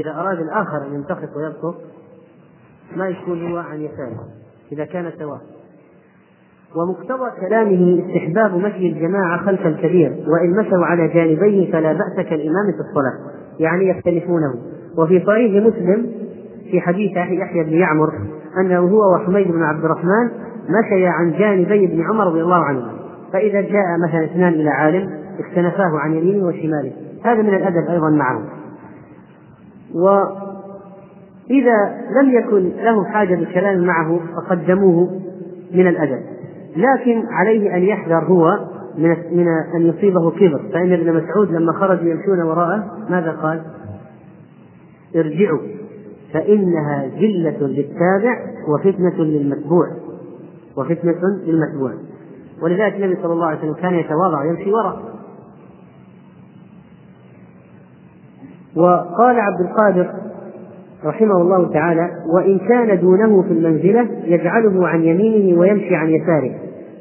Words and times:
إذا 0.00 0.10
أراد 0.10 0.38
الآخر 0.38 0.86
أن 0.86 0.94
ينتخط 0.94 1.36
ويبسط 1.36 1.74
ما 2.96 3.08
يكون 3.08 3.52
هو 3.52 3.58
عن 3.58 3.80
يساره 3.80 4.24
إذا 4.72 4.84
كان 4.84 5.12
سواء. 5.18 5.40
ومقتضى 6.76 7.30
كلامه 7.40 8.02
استحباب 8.06 8.54
مشي 8.54 8.88
الجماعة 8.88 9.46
خلف 9.46 9.66
الكبير 9.66 10.24
وإن 10.28 10.50
مشوا 10.50 10.84
على 10.84 11.08
جانبيه 11.08 11.72
فلا 11.72 11.92
بأس 11.92 12.26
كالإمام 12.26 12.72
في 12.72 12.80
الصلاة 12.80 13.34
يعني 13.58 13.88
يختلفونه. 13.88 14.54
وفي 14.98 15.24
صحيح 15.26 15.64
مسلم 15.66 16.06
في 16.70 16.80
حديث 16.80 17.10
يحيى 17.16 17.64
بن 17.64 17.72
يعمر 17.72 18.08
أنه 18.60 18.78
هو 18.78 19.14
وحميد 19.14 19.52
بن 19.52 19.62
عبد 19.62 19.84
الرحمن 19.84 20.30
مشيا 20.68 21.10
عن 21.10 21.32
جانبي 21.32 21.84
ابن 21.84 22.02
عمر 22.02 22.26
رضي 22.26 22.42
الله 22.42 22.64
عنه 22.64 22.82
فإذا 23.32 23.60
جاء 23.60 23.84
مثلا 24.08 24.24
اثنان 24.24 24.52
إلى 24.52 24.70
عالم 24.70 25.10
اختلفاه 25.38 25.98
عن 25.98 26.14
يمينه 26.14 26.46
وشماله. 26.46 26.92
هذا 27.24 27.42
من 27.42 27.54
الأدب 27.54 27.90
أيضا 27.90 28.10
معه 28.10 28.63
وإذا 29.94 31.76
لم 32.20 32.30
يكن 32.30 32.72
له 32.84 33.04
حاجة 33.04 33.34
بالكلام 33.34 33.86
معه 33.86 34.20
فقدموه 34.36 35.20
من 35.72 35.86
الأدب. 35.88 36.22
لكن 36.76 37.22
عليه 37.30 37.76
أن 37.76 37.82
يحذر 37.82 38.24
هو 38.24 38.58
من 38.98 39.08
من 39.32 39.48
أن 39.74 39.86
يصيبه 39.86 40.30
كبر. 40.30 40.60
فإن 40.72 40.92
ابن 40.92 41.12
مسعود 41.12 41.50
لما 41.50 41.72
خرجوا 41.72 42.10
يمشون 42.10 42.42
وراءه 42.42 42.84
ماذا 43.10 43.30
قال؟ 43.30 43.62
ارجعوا 45.16 45.58
فإنها 46.32 47.06
ذلة 47.06 47.66
للتابع 47.66 48.38
وفتنة 48.68 49.24
للمتبوع 49.24 49.86
وفتنة 50.76 51.20
للمتبوع. 51.46 51.92
ولذلك 52.62 52.94
النبي 52.94 53.22
صلى 53.22 53.32
الله 53.32 53.46
عليه 53.46 53.58
وسلم 53.58 53.74
كان 53.74 53.94
يتواضع 53.94 54.44
يمشي 54.44 54.70
وراء 54.72 55.13
وقال 58.76 59.40
عبد 59.40 59.60
القادر 59.60 60.10
رحمه 61.04 61.36
الله 61.36 61.72
تعالى 61.72 62.10
وإن 62.34 62.58
كان 62.58 63.00
دونه 63.00 63.42
في 63.42 63.50
المنزلة 63.52 64.08
يجعله 64.24 64.88
عن 64.88 65.02
يمينه 65.02 65.60
ويمشي 65.60 65.94
عن 65.94 66.08
يساره. 66.10 66.54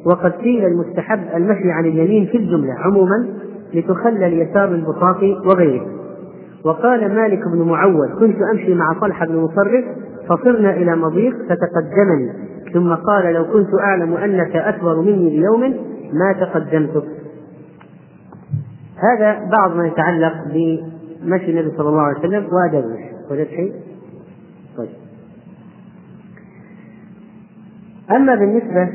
وقد 0.06 0.31
قيل 0.31 0.66
المستحب 0.66 1.20
المشي 1.36 1.72
عن 1.72 1.86
اليمين 1.86 2.25
في 2.25 2.38
الجملة 2.38 2.73
عموما 2.73 3.28
لتخلى 3.73 4.28
اليسار 4.28 4.67
البساط 4.67 5.23
وغيره. 5.45 5.86
وقال 6.66 7.16
مالك 7.16 7.48
بن 7.48 7.61
معوذ 7.61 8.20
كنت 8.20 8.38
أمشي 8.53 8.76
مع 8.76 8.94
طلحة 9.02 9.26
بن 9.26 9.36
مصرف 9.36 9.86
فصرنا 10.30 10.76
إلى 10.76 10.95
مضيق 10.95 11.36
فتقدمني. 11.36 12.33
ثم 12.73 12.94
قال 12.94 13.33
لو 13.33 13.45
كنت 13.45 13.70
أعلم 13.80 14.14
أنك 14.14 14.55
أكبر 14.55 15.02
مني 15.02 15.30
بيوم 15.30 15.61
ما 16.14 16.33
تقدمتك. 16.39 17.08
هذا 18.98 19.50
بعض 19.52 19.76
ما 19.76 19.88
يتعلق 19.88 20.33
بمشي 21.24 21.52
النبي 21.52 21.78
صلى 21.78 21.90
الله 21.90 22.02
عليه 22.02 22.20
وسلم 22.20 22.48
وآدابه 22.54 23.00
وجدت 23.32 23.50
شيء؟ 23.50 23.74
طيب. 24.78 24.90
أما 28.12 28.36
بالنسبة 28.36 28.90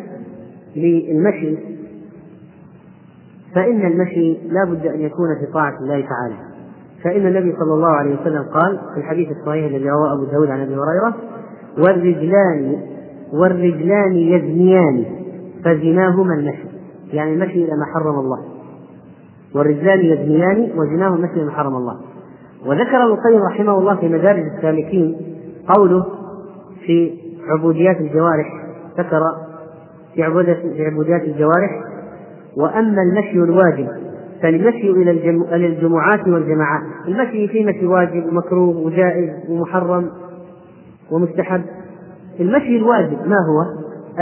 للمشي 0.77 1.57
فإن 3.55 3.87
المشي 3.87 4.39
لا 4.49 4.65
بد 4.65 4.87
أن 4.87 5.01
يكون 5.01 5.29
في 5.41 5.53
طاعة 5.53 5.79
الله 5.81 6.01
تعالى. 6.01 6.49
فإن 7.05 7.27
النبي 7.27 7.53
صلى 7.53 7.75
الله 7.75 7.89
عليه 7.89 8.21
وسلم 8.21 8.43
قال 8.43 8.81
في 8.95 9.01
الحديث 9.01 9.29
الصحيح 9.31 9.65
الذي 9.65 9.91
رواه 9.91 10.13
أبو 10.15 10.25
داود 10.25 10.51
عن 10.51 10.61
أبي 10.61 10.75
هريرة 10.75 11.17
والرجلان 11.79 12.83
والرجلان 13.33 14.15
يزنيان 14.15 15.05
فزناهما 15.65 16.35
المشي. 16.35 16.69
يعني 17.13 17.33
المشي 17.33 17.65
إلى 17.65 17.77
ما 17.77 17.85
حرم 17.95 18.19
الله. 18.19 18.45
والرجلان 19.55 20.01
يزنيان 20.01 20.71
وزناهما 20.77 21.17
المشي 21.17 21.33
إلى 21.33 21.45
ما 21.45 21.53
حرم 21.53 21.77
الله. 21.77 22.01
وذكر 22.67 23.05
ابن 23.05 23.13
القيم 23.13 23.43
رحمه 23.43 23.79
الله 23.79 23.95
في 23.95 24.09
مدارج 24.09 24.45
السالكين 24.57 25.17
قوله 25.69 26.07
في 26.87 27.13
عبوديات 27.49 28.01
الجوارح 28.01 28.65
ذكر 28.99 29.21
في 30.15 30.23
عبوديات 30.85 31.23
الجوارح 31.23 31.71
وأما 32.57 33.03
المشي 33.03 33.33
الواجب 33.33 33.89
فالمشي 34.43 34.91
إلى 34.91 35.67
الجمعات 35.67 36.29
والجماعات. 36.29 36.83
المشي 37.09 37.49
في 37.49 37.65
مشي 37.65 37.87
واجب 37.87 38.27
ومكروه 38.27 38.77
وجائز 38.77 39.31
ومحرم 39.49 40.11
ومستحب. 41.11 41.63
المشي 42.41 42.77
الواجب 42.77 43.19
ما 43.27 43.37
هو؟ 43.49 43.65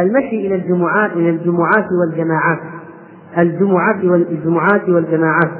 المشي 0.02 0.46
إلى 0.46 0.54
الجمعات 0.54 1.12
إلى 1.12 1.30
الجمعات 1.30 1.86
والجماعات. 1.92 2.58
الجمعات 3.38 4.04
والجمعات 4.04 4.88
والجماعات. 4.88 5.50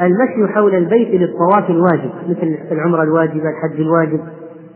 والمشي 0.00 0.54
حول 0.54 0.74
البيت 0.74 1.20
للطواف 1.20 1.70
الواجب 1.70 2.10
مثل 2.28 2.58
العمرة 2.72 3.02
الواجبة 3.02 3.42
الحج 3.50 3.80
الواجب 3.80 4.20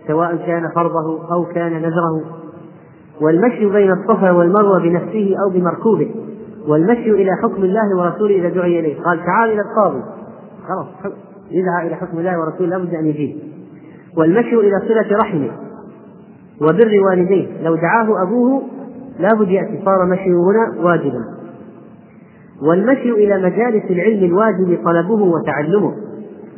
سواء 0.09 0.37
كان 0.37 0.71
فرضه 0.75 1.33
أو 1.33 1.45
كان 1.45 1.73
نذره. 1.73 2.25
والمشي 3.21 3.67
بين 3.67 3.93
الصفا 3.93 4.31
والمروة 4.31 4.81
بنفسه 4.83 5.37
أو 5.45 5.51
بمركوبه. 5.51 6.15
والمشي 6.69 7.11
إلى 7.11 7.31
حكم 7.43 7.65
الله 7.65 7.97
ورسوله 7.99 8.37
إذا 8.37 8.49
دعي 8.49 8.81
إليه. 8.81 9.03
قال 9.03 9.25
تعال 9.25 9.51
إلى 9.51 9.61
القاضي 9.61 10.03
خلاص 10.69 11.15
يدعى 11.51 11.87
إلى 11.87 11.97
حكم 11.97 12.19
الله 12.19 12.39
ورسوله 12.41 12.69
لابد 12.69 12.95
أن 12.95 13.07
يجيب. 13.07 13.37
والمشي 14.17 14.55
إلى 14.55 14.81
صلة 14.89 15.19
رحمه 15.19 15.51
وبر 16.61 16.91
والديه. 17.09 17.63
لو 17.63 17.75
دعاه 17.75 18.23
أبوه 18.23 18.63
لابد 19.19 19.49
يأتي. 19.49 19.83
صار 19.85 20.07
مشيه 20.07 20.33
هنا 20.33 20.85
واجبا. 20.85 21.25
والمشي 22.69 23.11
إلى 23.11 23.43
مجالس 23.43 23.91
العلم 23.91 24.25
الواجب 24.25 24.79
طلبه 24.85 25.23
وتعلمه. 25.23 25.95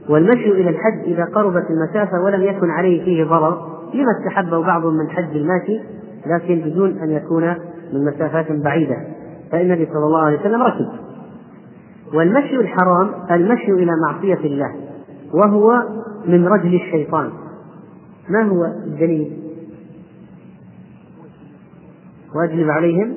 والمشي 0.09 0.51
إلى 0.51 0.71
الحج 0.71 1.01
إذا 1.05 1.25
قربت 1.25 1.65
المسافة 1.71 2.25
ولم 2.25 2.43
يكن 2.43 2.71
عليه 2.71 3.05
فيه 3.05 3.25
ضرر 3.25 3.77
لما 3.95 4.13
استحبه 4.21 4.63
بعض 4.63 4.87
من 4.87 5.11
حج 5.11 5.37
الماشي؟ 5.37 5.81
لكن 6.27 6.71
بدون 6.71 6.99
أن 6.99 7.11
يكون 7.11 7.55
من 7.93 8.05
مسافات 8.05 8.53
بعيدة. 8.53 8.97
فإن 9.53 9.61
النبي 9.61 9.87
صلى 9.87 10.05
الله 10.07 10.21
عليه 10.21 10.41
وسلم 10.41 10.63
ركب. 10.63 10.87
والمشي 12.15 12.57
الحرام 12.57 13.11
المشي 13.31 13.73
إلى 13.73 13.93
معصية 14.09 14.47
الله 14.47 14.75
وهو 15.35 15.83
من 16.27 16.47
رجل 16.47 16.75
الشيطان. 16.75 17.31
ما 18.29 18.43
هو 18.43 18.65
الدليل؟ 18.65 19.33
واجلب 22.35 22.71
عليهم 22.71 23.17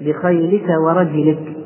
بخيلك 0.00 0.66
ورجلك. 0.84 1.59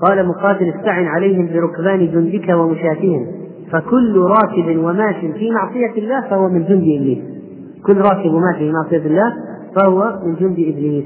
قال 0.00 0.28
مقاتل 0.28 0.68
استعن 0.68 1.06
عليهم 1.06 1.46
بركبان 1.46 1.98
جندك 2.12 2.48
ومشاتهم 2.48 3.26
فكل 3.72 4.18
راكب 4.18 4.78
وماش 4.78 5.16
في 5.16 5.50
معصية 5.50 5.98
الله 5.98 6.28
فهو 6.30 6.48
من 6.48 6.64
جند 6.64 6.82
إبليس. 6.82 7.18
كل 7.86 7.96
راكب 7.96 8.34
وماشي 8.34 8.58
في 8.58 8.72
معصية 8.72 9.06
الله 9.06 9.34
فهو 9.76 10.20
من 10.24 10.34
جند 10.34 10.58
إبليس. 10.58 11.04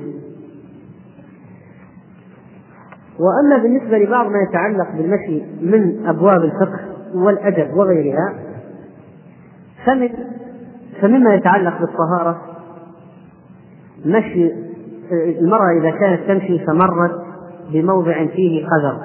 وأما 3.19 3.63
بالنسبة 3.63 3.99
لبعض 3.99 4.27
ما 4.27 4.39
يتعلق 4.49 4.97
بالمشي 4.97 5.43
من 5.61 6.07
أبواب 6.07 6.45
الفقه 6.45 6.81
والأدب 7.15 7.77
وغيرها 7.77 8.35
فمن 9.87 10.09
فمما 11.01 11.35
يتعلق 11.35 11.81
بالطهارة 11.81 12.41
مشي 14.07 14.53
المرأة 15.13 15.79
إذا 15.81 15.91
كانت 15.91 16.21
تمشي 16.29 16.59
فمرت 16.59 17.32
بموضع 17.71 18.27
فيه 18.27 18.67
قذر. 18.67 18.99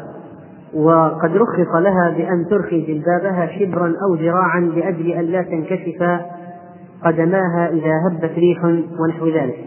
وقد 0.73 1.37
رخص 1.37 1.75
لها 1.75 2.09
بأن 2.17 2.45
ترخي 2.49 2.81
جلبابها 2.81 3.47
شبرا 3.59 3.93
أو 4.03 4.15
ذراعا 4.15 4.59
لأجل 4.59 5.11
أن 5.11 5.23
لا 5.23 5.41
تنكشف 5.41 6.21
قدماها 7.05 7.69
إذا 7.69 7.91
هبت 8.07 8.31
ريح 8.37 8.63
ونحو 8.99 9.27
ذلك. 9.27 9.57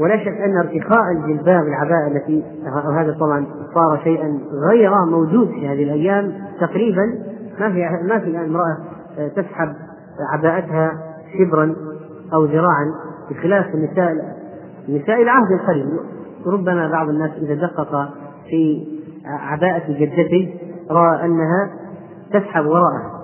ولا 0.00 0.16
شك 0.18 0.40
أن 0.40 0.56
ارتخاء 0.56 1.10
الجلباب 1.12 1.62
العباءة 1.66 2.06
التي 2.16 2.44
وهذا 2.88 3.16
طبعا 3.20 3.46
صار 3.74 4.00
شيئا 4.04 4.38
غير 4.70 4.90
موجود 5.10 5.48
في 5.48 5.68
هذه 5.68 5.82
الأيام. 5.82 6.32
تقريبا 6.60 7.02
ما 7.60 7.70
في 7.72 7.88
ما 8.08 8.18
في 8.18 8.38
امرأة 8.38 8.76
تسحب 9.36 9.74
عباءتها 10.32 10.92
شبرا 11.38 11.74
أو 12.34 12.44
ذراعا 12.44 12.92
بخلاف 13.30 13.74
النساء 13.74 14.36
نساء 14.88 15.22
العهد 15.22 15.52
القريب. 15.60 15.86
ربما 16.46 16.88
بعض 16.88 17.08
الناس 17.08 17.30
إذا 17.30 17.54
دقق 17.54 18.08
في 18.48 18.86
عباءة 19.24 19.92
جدته 19.92 20.54
رأى 20.90 21.24
أنها 21.24 21.70
تسحب 22.32 22.66
وراءها 22.66 23.22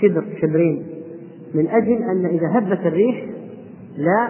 شبر 0.00 0.24
شبرين. 0.42 0.86
من 1.54 1.68
أجل 1.68 2.02
أن 2.02 2.26
إذا 2.26 2.58
هبت 2.58 2.86
الريح 2.86 3.24
لا 3.96 4.28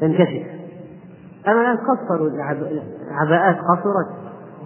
تنكشف. 0.00 0.46
أما 1.48 1.60
الآن 1.60 1.76
قصروا 1.76 2.28
العباءات 2.28 3.56
قصرت 3.56 4.08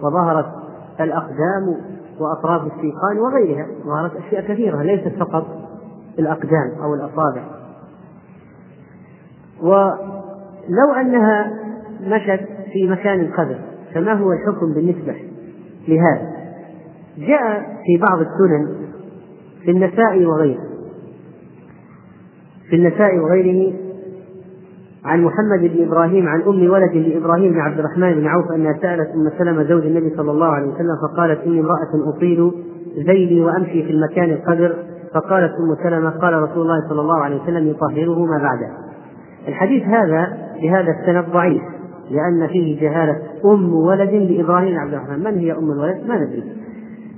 وظهرت 0.03 0.45
الأقدام 0.99 1.77
وأطراف 2.19 2.61
السيقان 2.61 3.19
وغيرها 3.19 3.67
ظهرت 3.85 4.15
أشياء 4.15 4.47
كثيرة 4.47 4.81
ليست 4.81 5.13
فقط 5.19 5.47
الأقدام 6.19 6.71
أو 6.83 6.93
الأصابع. 6.93 7.56
ولو 9.61 10.93
أنها 11.01 11.53
مشت 12.03 12.41
في 12.73 12.87
مكان 12.87 13.31
قذر 13.31 13.59
فما 13.93 14.13
هو 14.13 14.31
الحكم 14.31 14.73
بالنسبة 14.73 15.15
لهذا 15.87 16.37
جاء 17.17 17.59
في 17.85 17.97
بعض 18.01 18.19
السنن 18.19 18.87
في 19.63 19.71
النساء 19.71 20.25
وغيره 20.25 20.59
في 22.69 22.75
النساء 22.75 23.17
وغيره 23.17 23.73
عن 25.05 25.23
محمد 25.23 25.59
بن 25.59 25.87
إبراهيم 25.87 26.27
عن 26.27 26.41
أم 26.41 26.69
ولد 26.69 26.91
لإبراهيم 26.95 27.51
بن 27.53 27.59
عبد 27.59 27.79
الرحمن 27.79 28.13
بن 28.13 28.27
عوف 28.27 28.51
أنها 28.51 28.73
سألت 28.81 29.09
أم 29.09 29.31
سلمة 29.37 29.63
زوج 29.63 29.85
النبي 29.85 30.15
صلى 30.17 30.31
الله 30.31 30.47
عليه 30.47 30.67
وسلم 30.67 30.95
فقالت 31.01 31.41
إني 31.41 31.59
امرأة 31.59 32.09
اطيل 32.15 32.51
ذيلي 33.07 33.41
وأمشي 33.41 33.83
في 33.83 33.91
المكان 33.91 34.29
القدر 34.29 34.75
فقالت 35.13 35.51
أم 35.53 35.75
سلمة 35.83 36.09
قال 36.09 36.33
رسول 36.33 36.61
الله 36.61 36.89
صلى 36.89 37.01
الله 37.01 37.17
عليه 37.17 37.41
وسلم 37.43 37.67
يطهره 37.67 38.25
ما 38.25 38.37
بعده. 38.37 38.86
الحديث 39.47 39.83
هذا 39.83 40.37
بهذا 40.61 40.91
السند 40.99 41.25
ضعيف 41.33 41.61
لأن 42.11 42.47
فيه 42.47 42.81
جهالة 42.81 43.17
أم 43.45 43.73
ولد 43.73 44.09
لإبراهيم 44.09 44.69
بن 44.69 44.77
عبد 44.77 44.93
الرحمن، 44.93 45.23
من 45.23 45.39
هي 45.39 45.51
أم 45.51 45.71
الولد؟ 45.71 46.07
ما 46.07 46.15
ندري. 46.15 46.43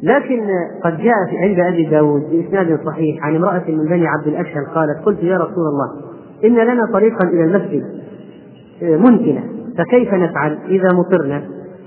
لكن 0.03 0.47
قد 0.83 0.97
جاء 0.97 1.15
عند 1.43 1.59
أبي 1.59 1.85
داود 1.85 2.21
بإسناد 2.31 2.79
صحيح 2.85 3.25
عن 3.25 3.35
امرأة 3.35 3.63
من 3.67 3.85
بني 3.85 4.07
عبد 4.07 4.27
الأشهل 4.27 4.65
قالت 4.65 5.05
قلت 5.05 5.23
يا 5.23 5.37
رسول 5.37 5.67
الله 5.67 5.89
إن 6.45 6.55
لنا 6.55 6.85
طريقا 6.93 7.27
إلى 7.27 7.43
المسجد 7.43 7.83
منتنه 8.81 9.43
فكيف 9.77 10.13
نفعل؟ 10.13 10.57
إذا 10.67 10.87
مطرنا. 10.93 11.43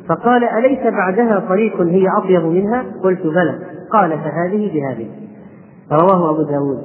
فقال 0.09 0.45
أليس 0.45 0.79
بعدها 0.83 1.39
طريق 1.49 1.81
هي 1.81 2.07
أطيب 2.19 2.45
منها؟ 2.45 2.85
قلت 3.03 3.27
بلى. 3.27 3.59
قال 3.91 4.11
فهذه 4.11 4.71
بهذه 4.75 5.07
رواه 5.93 6.31
أبو 6.31 6.43
داود. 6.43 6.83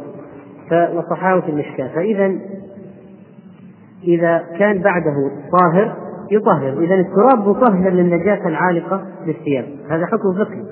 وصححه 0.97 1.39
في 1.41 1.51
المشكاة. 1.51 1.87
فاذا 1.87 2.35
إذا 4.03 4.43
كان 4.59 4.81
بعده 4.81 5.31
طاهر 5.51 5.95
يطهر. 6.31 6.79
اذا 6.79 6.95
التراب 6.95 7.47
مطهر 7.47 7.89
للنجاسة 7.89 8.47
العالقة 8.47 9.01
بالثياب 9.25 9.65
هذا 9.89 10.05
حكم 10.05 10.33
فقهي 10.33 10.63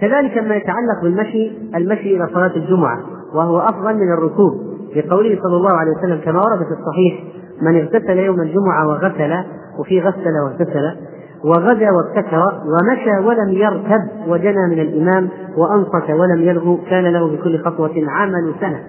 كذلك 0.00 0.38
ما 0.38 0.56
يتعلق 0.56 1.02
بالمشي 1.02 1.52
المشي 1.76 2.16
إلى 2.16 2.28
صلاة 2.34 2.56
الجمعة 2.56 2.98
وهو 3.34 3.58
أفضل 3.58 3.94
من 3.94 4.12
الركوب. 4.12 4.70
لقوله 4.96 5.38
صلى 5.42 5.56
الله 5.56 5.72
عليه 5.72 5.92
وسلم 5.92 6.20
كما 6.24 6.40
ورد 6.40 6.58
في 6.58 6.74
الصحيح 6.80 7.24
من 7.62 7.80
اغتسل 7.80 8.18
يوم 8.18 8.40
الجمعة 8.40 8.88
وغسل 8.88 9.44
وفي 9.78 10.00
غسل 10.00 10.38
واغتسل 10.44 10.96
وغدا 11.44 11.90
وابتكر 11.90 12.42
ومشى 12.66 13.26
ولم 13.26 13.48
يركب 13.48 14.28
وجنى 14.28 14.66
من 14.70 14.80
الإمام 14.80 15.28
وأنصت 15.56 16.10
ولم 16.10 16.42
يلغو 16.42 16.78
كان 16.90 17.04
له 17.04 17.36
بكل 17.36 17.58
خطوة 17.58 17.92
عمل 18.08 18.54
سنة. 18.60 18.80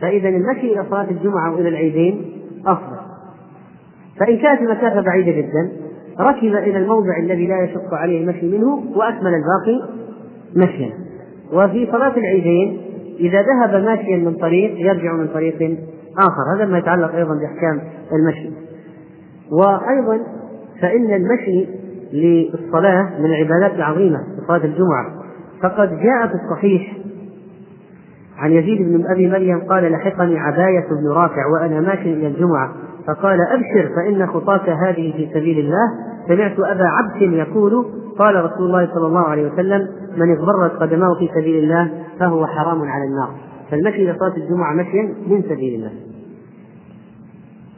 فإذا 0.00 0.28
المشي 0.28 0.72
إلى 0.72 0.84
صلاة 0.90 1.10
الجمعة 1.10 1.54
وإلى 1.54 1.68
العيدين 1.68 2.32
أفضل. 2.66 2.96
فإن 4.20 4.38
كانت 4.38 4.60
المسافة 4.60 5.00
بعيدة 5.00 5.32
جدا 5.32 5.72
ركب 6.20 6.54
إلى 6.56 6.78
الموضع 6.78 7.18
الذي 7.22 7.46
لا 7.46 7.62
يشق 7.62 7.94
عليه 7.94 8.20
المشي 8.20 8.46
منه 8.46 8.82
وأكمل 8.96 9.34
الباقي 9.34 9.88
مشيا. 10.56 10.92
وفي 11.52 11.86
صلاة 11.92 12.16
العيدين 12.16 12.80
إذا 13.20 13.42
ذهب 13.42 13.84
ماشيا 13.84 14.16
من 14.16 14.34
طريق 14.34 14.74
يرجع 14.78 15.12
من 15.12 15.28
طريق 15.28 15.78
آخر. 16.18 16.56
هذا 16.56 16.64
ما 16.64 16.78
يتعلق 16.78 17.14
أيضا 17.14 17.34
بأحكام 17.34 17.80
المشي. 18.12 18.50
وأيضا 19.52 20.20
فإن 20.82 21.14
المشي 21.14 21.66
للصلاة 22.12 23.18
من 23.18 23.24
العبادات 23.24 23.74
العظيمة 23.74 24.18
في 24.18 24.46
صلاة 24.46 24.64
الجمعة. 24.64 25.20
فقد 25.62 25.88
جاء 25.88 26.26
في 26.26 26.34
الصحيح 26.34 26.92
عن 28.40 28.52
يزيد 28.52 28.78
بن 28.78 29.10
أبي 29.10 29.28
مريم 29.28 29.60
قال 29.60 29.92
لحقني 29.92 30.38
عباية 30.38 30.88
بن 31.00 31.08
رافع 31.08 31.46
وأنا 31.46 31.80
ماشي 31.80 32.12
إلى 32.12 32.26
الجمعة 32.26 32.72
فقال 33.06 33.38
أبشر 33.40 33.90
فإن 33.96 34.26
خطاك 34.26 34.68
هذه 34.68 35.12
في 35.16 35.28
سبيل 35.34 35.58
الله. 35.58 35.88
سمعت 36.28 36.58
أبا 36.58 36.84
عبد 36.84 37.22
يقول 37.22 37.86
قال 38.18 38.44
رسول 38.44 38.66
الله 38.66 38.88
صلى 38.94 39.06
الله 39.06 39.20
عليه 39.20 39.52
وسلم 39.52 39.88
من 40.16 40.36
اغبرت 40.36 40.72
قدماه 40.72 41.14
في 41.18 41.28
سبيل 41.34 41.64
الله 41.64 41.90
فهو 42.20 42.46
حرام 42.46 42.82
على 42.82 43.04
النار. 43.04 43.30
فالمشي 43.70 44.02
إلى 44.02 44.18
صلاة 44.18 44.36
الجمعة 44.36 44.74
مشيا 44.74 45.14
من 45.26 45.42
سبيل 45.42 45.74
الله. 45.74 45.92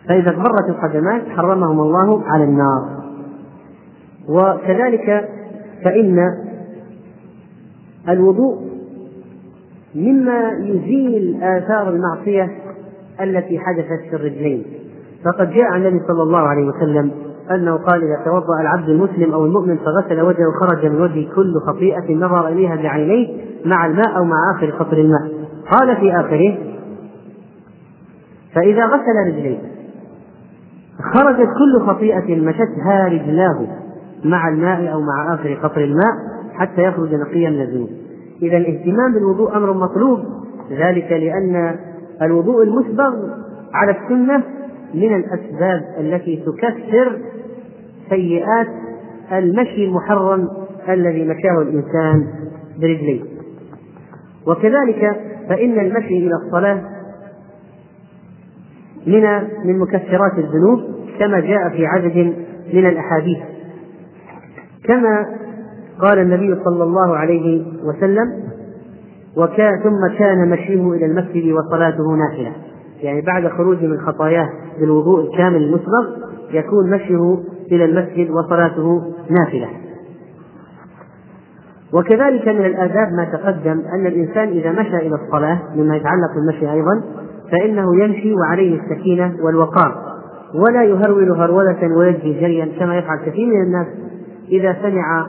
فإذا 0.09 0.31
اغبرت 0.31 0.69
القدمان 0.69 1.21
حرمهم 1.37 1.81
الله 1.81 2.23
على 2.27 2.45
النار. 2.45 3.03
وكذلك 4.29 5.29
فإن 5.85 6.19
الوضوء 8.09 8.72
مما 9.95 10.51
يزيل 10.51 11.43
آثار 11.43 11.89
المعصية 11.89 12.51
التي 13.21 13.59
حدثت 13.59 14.11
في 14.11 14.17
الرجلين. 14.17 14.65
فقد 15.25 15.51
جاء 15.51 15.65
عن 15.65 15.87
النبي 15.87 16.07
صلى 16.09 16.23
الله 16.23 16.39
عليه 16.39 16.67
وسلم 16.67 17.11
أنه 17.51 17.77
قال 17.77 18.03
إذا 18.03 18.25
توضأ 18.25 18.61
العبد 18.61 18.89
المسلم 18.89 19.33
أو 19.33 19.47
المؤمن 19.47 19.77
فغسل 19.77 20.21
وجهه 20.21 20.53
خرج 20.61 20.87
من 20.87 21.01
وجهه 21.01 21.35
كل 21.35 21.55
خطيئة 21.67 22.15
نظر 22.15 22.49
إليها 22.49 22.77
بعينيه 22.77 23.29
مع 23.67 23.87
الماء 23.87 24.17
أو 24.17 24.25
مع 24.25 24.37
آخر 24.57 24.71
قطر 24.71 24.97
الماء. 24.99 25.33
قال 25.71 25.97
في 25.97 26.13
آخره 26.13 26.59
فإذا 28.55 28.87
غسل 28.87 29.27
رجليه 29.27 29.59
خرجت 31.15 31.49
كل 31.49 31.87
خطيئة 31.87 32.41
مشتها 32.41 33.09
رجلاه 33.09 33.67
مع 34.25 34.49
الماء 34.49 34.93
أو 34.93 35.01
مع 35.01 35.35
آخر 35.35 35.55
قطر 35.55 35.85
الماء 35.85 36.13
حتى 36.55 36.83
يخرج 36.83 37.15
نقيا 37.15 37.51
من 37.51 37.61
الذنوب 37.61 37.89
إذا 38.43 38.57
الاهتمام 38.57 39.13
بالوضوء 39.13 39.57
أمر 39.57 39.73
مطلوب 39.73 40.21
ذلك 40.71 41.13
لأن 41.13 41.77
الوضوء 42.23 42.63
المسبغ 42.63 43.13
على 43.75 43.91
السنة 43.91 44.43
من 44.95 45.17
الأسباب 45.17 45.83
التي 46.01 46.37
تكفر 46.37 47.19
سيئات 48.11 48.67
المشي 49.33 49.85
المحرم 49.85 50.49
الذي 50.89 51.25
مشاه 51.25 51.63
الإنسان 51.63 52.27
برجليه. 52.81 53.21
وكذلك 54.47 55.17
فإن 55.49 55.81
المشي 55.81 56.19
إلى 56.19 56.35
الصلاة 56.47 56.83
من 59.07 59.23
من 59.65 59.79
مكفرات 59.79 60.39
الذنوب 60.39 60.81
كما 61.19 61.41
جاء 61.41 61.69
في 61.69 61.87
عدد 61.87 62.35
من 62.73 62.87
الأحاديث. 62.87 63.39
كما 64.85 65.27
قال 66.01 66.19
النبي 66.19 66.65
صلى 66.65 66.85
الله 66.85 67.17
عليه 67.17 67.65
وسلم 67.85 68.43
وكان 69.37 69.83
ثم 69.83 70.19
كان 70.19 70.51
مشيه 70.51 70.93
إلى 70.93 71.07
المسجد 71.07 71.53
وصلاته 71.53 72.17
نافلة. 72.17 72.53
يعني 73.03 73.21
بعد 73.21 73.49
خروجه 73.49 73.87
من 73.87 74.01
خطاياه 74.01 74.49
بالوضوء 74.81 75.25
الكامل 75.25 75.57
المسبغ 75.57 76.07
يكون 76.51 76.91
مشيه 76.91 77.39
إلى 77.73 77.85
المسجد 77.85 78.31
وصلاته 78.31 79.03
نافلة. 79.31 79.69
وكذلك 81.93 82.49
من 82.49 82.67
الآداب 82.67 83.13
ما 83.13 83.25
تقدم 83.25 83.83
أن 83.95 84.07
الإنسان 84.07 84.49
إذا 84.49 84.73
مشى 84.73 84.97
إلى 84.97 85.15
الصلاة 85.15 85.59
مما 85.77 85.97
يتعلق 85.97 86.35
بالمشي 86.35 86.73
أيضا 86.73 87.03
فإنه 87.53 88.05
يمشي 88.05 88.35
وعليه 88.35 88.81
السكينة 88.81 89.35
والوقار. 89.43 90.13
ولا 90.55 90.85
يهرول 90.85 91.31
هرولة 91.31 91.97
ويجري 91.97 92.41
جريا 92.41 92.69
كما 92.79 92.99
يفعل 92.99 93.19
كثير 93.27 93.47
من 93.47 93.63
الناس 93.63 93.87
إذا 94.49 94.77
سمع 94.83 95.29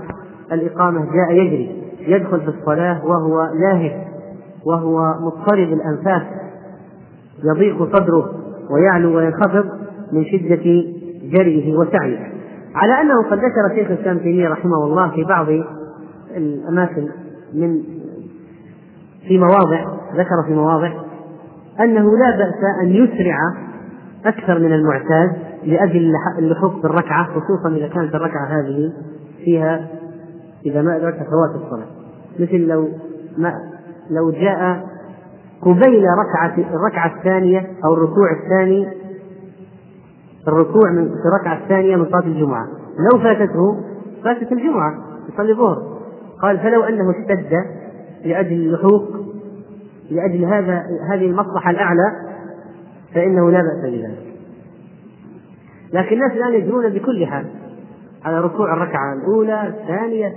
الإقامة 0.53 1.05
جاء 1.05 1.31
يجري 1.31 1.83
يدخل 1.99 2.41
في 2.41 2.47
الصلاة 2.47 3.05
وهو 3.05 3.43
لاهث 3.61 3.93
وهو 4.65 5.13
مضطرب 5.19 5.73
الأنفاس 5.73 6.21
يضيق 7.43 7.97
صدره 7.97 8.31
ويعلو 8.69 9.17
وينخفض 9.17 9.65
من 10.11 10.25
شدة 10.25 10.83
جريه 11.23 11.77
وسعيه. 11.77 12.33
على 12.75 13.01
أنه 13.01 13.23
قد 13.23 13.37
ذكر 13.37 13.75
شيخ 13.75 13.91
الإسلام 13.91 14.17
تيمية 14.17 14.49
رحمه 14.49 14.85
الله 14.85 15.09
في 15.09 15.23
بعض 15.23 15.47
الأماكن 16.37 17.07
من 17.53 17.83
في 19.27 19.37
مواضع 19.37 19.85
ذكر 20.15 20.43
في 20.47 20.53
مواضع 20.53 20.93
أنه 21.79 22.17
لا 22.17 22.37
بأس 22.37 22.63
أن 22.83 22.89
يسرع 22.89 23.37
أكثر 24.25 24.59
من 24.59 24.73
المعتاد 24.73 25.31
لأجل 25.63 26.11
اللحوق 26.37 26.81
بالركعة 26.83 27.25
خصوصا 27.25 27.77
إذا 27.77 27.87
كانت 27.87 28.15
الركعة 28.15 28.45
هذه 28.45 28.93
فيها 29.45 29.87
إذا 30.65 30.81
ما 30.81 30.97
أدرك 30.97 31.15
فوات 31.15 31.63
الصلاة. 31.63 31.87
مثل 32.39 32.57
لو 32.57 32.89
ما 33.37 33.53
لو 34.09 34.31
جاء 34.31 34.87
قبيل 35.61 36.05
ركعة 36.05 36.57
الركعة 36.57 37.17
الثانية 37.17 37.67
أو 37.85 37.93
الركوع 37.93 38.31
الثاني 38.31 38.87
الركوع 40.47 40.91
من 40.91 41.09
في 41.09 41.25
الركعة 41.25 41.63
الثانية 41.63 41.95
من 41.95 42.05
صلاة 42.05 42.25
الجمعة. 42.25 42.67
لو 43.11 43.19
فاتته 43.19 43.83
فاتت 44.23 44.51
الجمعة 44.51 44.93
يصلي 45.33 45.51
الظهر. 45.51 45.99
قال 46.41 46.59
فلو 46.59 46.83
أنه 46.83 47.11
اشتد 47.11 47.53
لأجل 48.25 48.53
اللحوق 48.53 49.03
لأجل 50.11 50.45
هذا 50.45 50.83
هذه 51.09 51.25
المصلحة 51.25 51.69
الأعلى 51.69 52.11
فإنه 53.13 53.51
لا 53.51 53.61
بأس 53.61 53.91
بذلك. 53.91 54.33
لكن 55.93 56.15
الناس 56.15 56.31
الآن 56.31 56.53
يجرون 56.53 56.89
بكل 56.89 57.25
حال 57.25 57.45
على 58.25 58.41
ركوع 58.41 58.73
الركعة 58.73 59.13
الأولى 59.13 59.67
الثانية. 59.67 60.35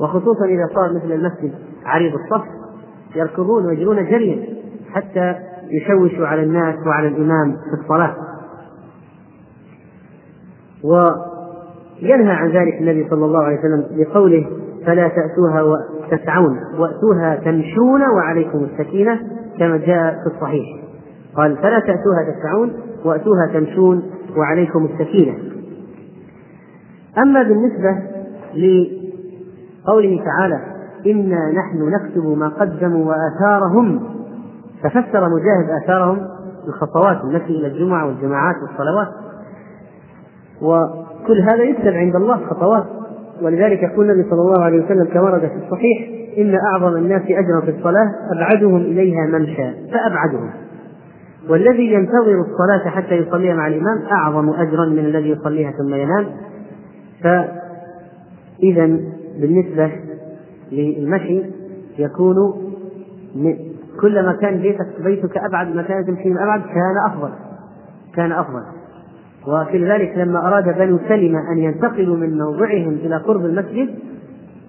وخصوصا 0.00 0.44
إذا 0.44 0.68
صار 0.74 0.92
مثل 0.92 1.12
المسجد 1.12 1.52
عريض 1.84 2.12
الصف 2.14 2.44
يركضون 3.16 3.66
ويجرون 3.66 3.96
جريا 3.96 4.46
حتى 4.92 5.34
يشوشوا 5.70 6.26
على 6.26 6.42
الناس 6.42 6.74
وعلى 6.86 7.08
الإمام 7.08 7.52
في 7.52 7.82
الصلاة. 7.82 8.14
ينهى 12.02 12.32
عن 12.32 12.50
ذلك 12.50 12.74
النبي 12.80 13.08
صلى 13.10 13.24
الله 13.24 13.42
عليه 13.42 13.58
وسلم 13.58 13.86
بقوله 13.90 14.46
فلا 14.86 15.08
تأتوها 15.08 15.62
وتسعون 15.62 16.58
وأتوها 16.78 17.36
تمشون 17.36 18.02
وعليكم 18.02 18.64
السكينة 18.64 19.20
كما 19.58 19.76
جاء 19.76 20.12
في 20.12 20.34
الصحيح. 20.34 20.66
قال 21.36 21.56
فلا 21.56 21.78
تأتوها 21.78 22.40
تسعون 22.40 22.72
وأتوها 23.04 23.46
تمشون 23.52 24.02
وعليكم 24.36 24.84
السكينة. 24.84 25.34
أما 27.18 27.42
بالنسبة 27.42 27.98
لقوله 29.84 30.24
تعالى 30.24 30.60
إنا 31.06 31.52
نحن 31.52 31.88
نكتب 31.88 32.26
ما 32.26 32.48
قدموا 32.48 33.12
وآثارهم. 33.12 34.02
ففسر 34.82 35.28
مجاهد 35.28 35.82
آثارهم 35.84 36.28
الخطوات 36.68 37.24
المشي 37.24 37.58
إلى 37.58 37.66
الجمعة 37.66 38.06
والجماعات 38.06 38.56
والصلوات. 38.62 39.08
وكل 40.62 41.40
هذا 41.40 41.62
يكتب 41.62 41.92
عند 41.92 42.16
الله 42.16 42.46
خطوات. 42.46 42.84
ولذلك 43.42 43.82
يقول 43.82 44.10
النبي 44.10 44.30
صلى 44.30 44.40
الله 44.40 44.64
عليه 44.64 44.84
وسلم 44.84 45.04
كما 45.04 45.22
ورد 45.22 45.40
في 45.40 45.56
الصحيح 45.64 46.08
إن 46.38 46.58
أعظم 46.72 46.96
الناس 46.96 47.22
أجرا 47.22 47.60
في 47.60 47.70
الصلاة 47.70 48.12
أبعدهم 48.30 48.76
إليها 48.76 49.26
ممشى 49.26 49.72
فأبعدهم. 49.92 50.50
والذي 51.48 51.92
ينتظر 51.92 52.40
الصلاة 52.40 52.90
حتى 52.90 53.14
يصليها 53.14 53.54
مع 53.54 53.66
الإمام 53.66 54.02
أعظم 54.12 54.50
أجرا 54.50 54.86
من 54.86 54.98
الذي 54.98 55.30
يصليها 55.30 55.70
ثم 55.70 55.94
ينام. 55.94 56.26
فإذا 57.22 58.98
بالنسبة 59.40 59.92
للمشي 60.72 61.42
يكون 61.98 62.36
كلما 64.00 64.32
كان 64.40 64.60
بيتك 64.60 64.86
بيتك 65.04 65.36
أبعد 65.36 65.74
ما 65.74 65.82
كانت 65.82 66.06
تمشي 66.06 66.32
أبعد 66.32 66.60
كان 66.60 66.96
أفضل. 67.06 67.30
كان 68.14 68.32
أفضل. 68.32 68.62
وفي 69.46 69.88
ذلك 69.88 70.18
لما 70.18 70.48
أراد 70.48 70.78
بنو 70.78 70.98
سلمة 71.08 71.52
أن 71.52 71.58
ينتقلوا 71.58 72.16
من 72.16 72.38
موضعهم 72.38 72.92
إلى 72.92 73.16
قرب 73.16 73.44
المسجد 73.44 73.94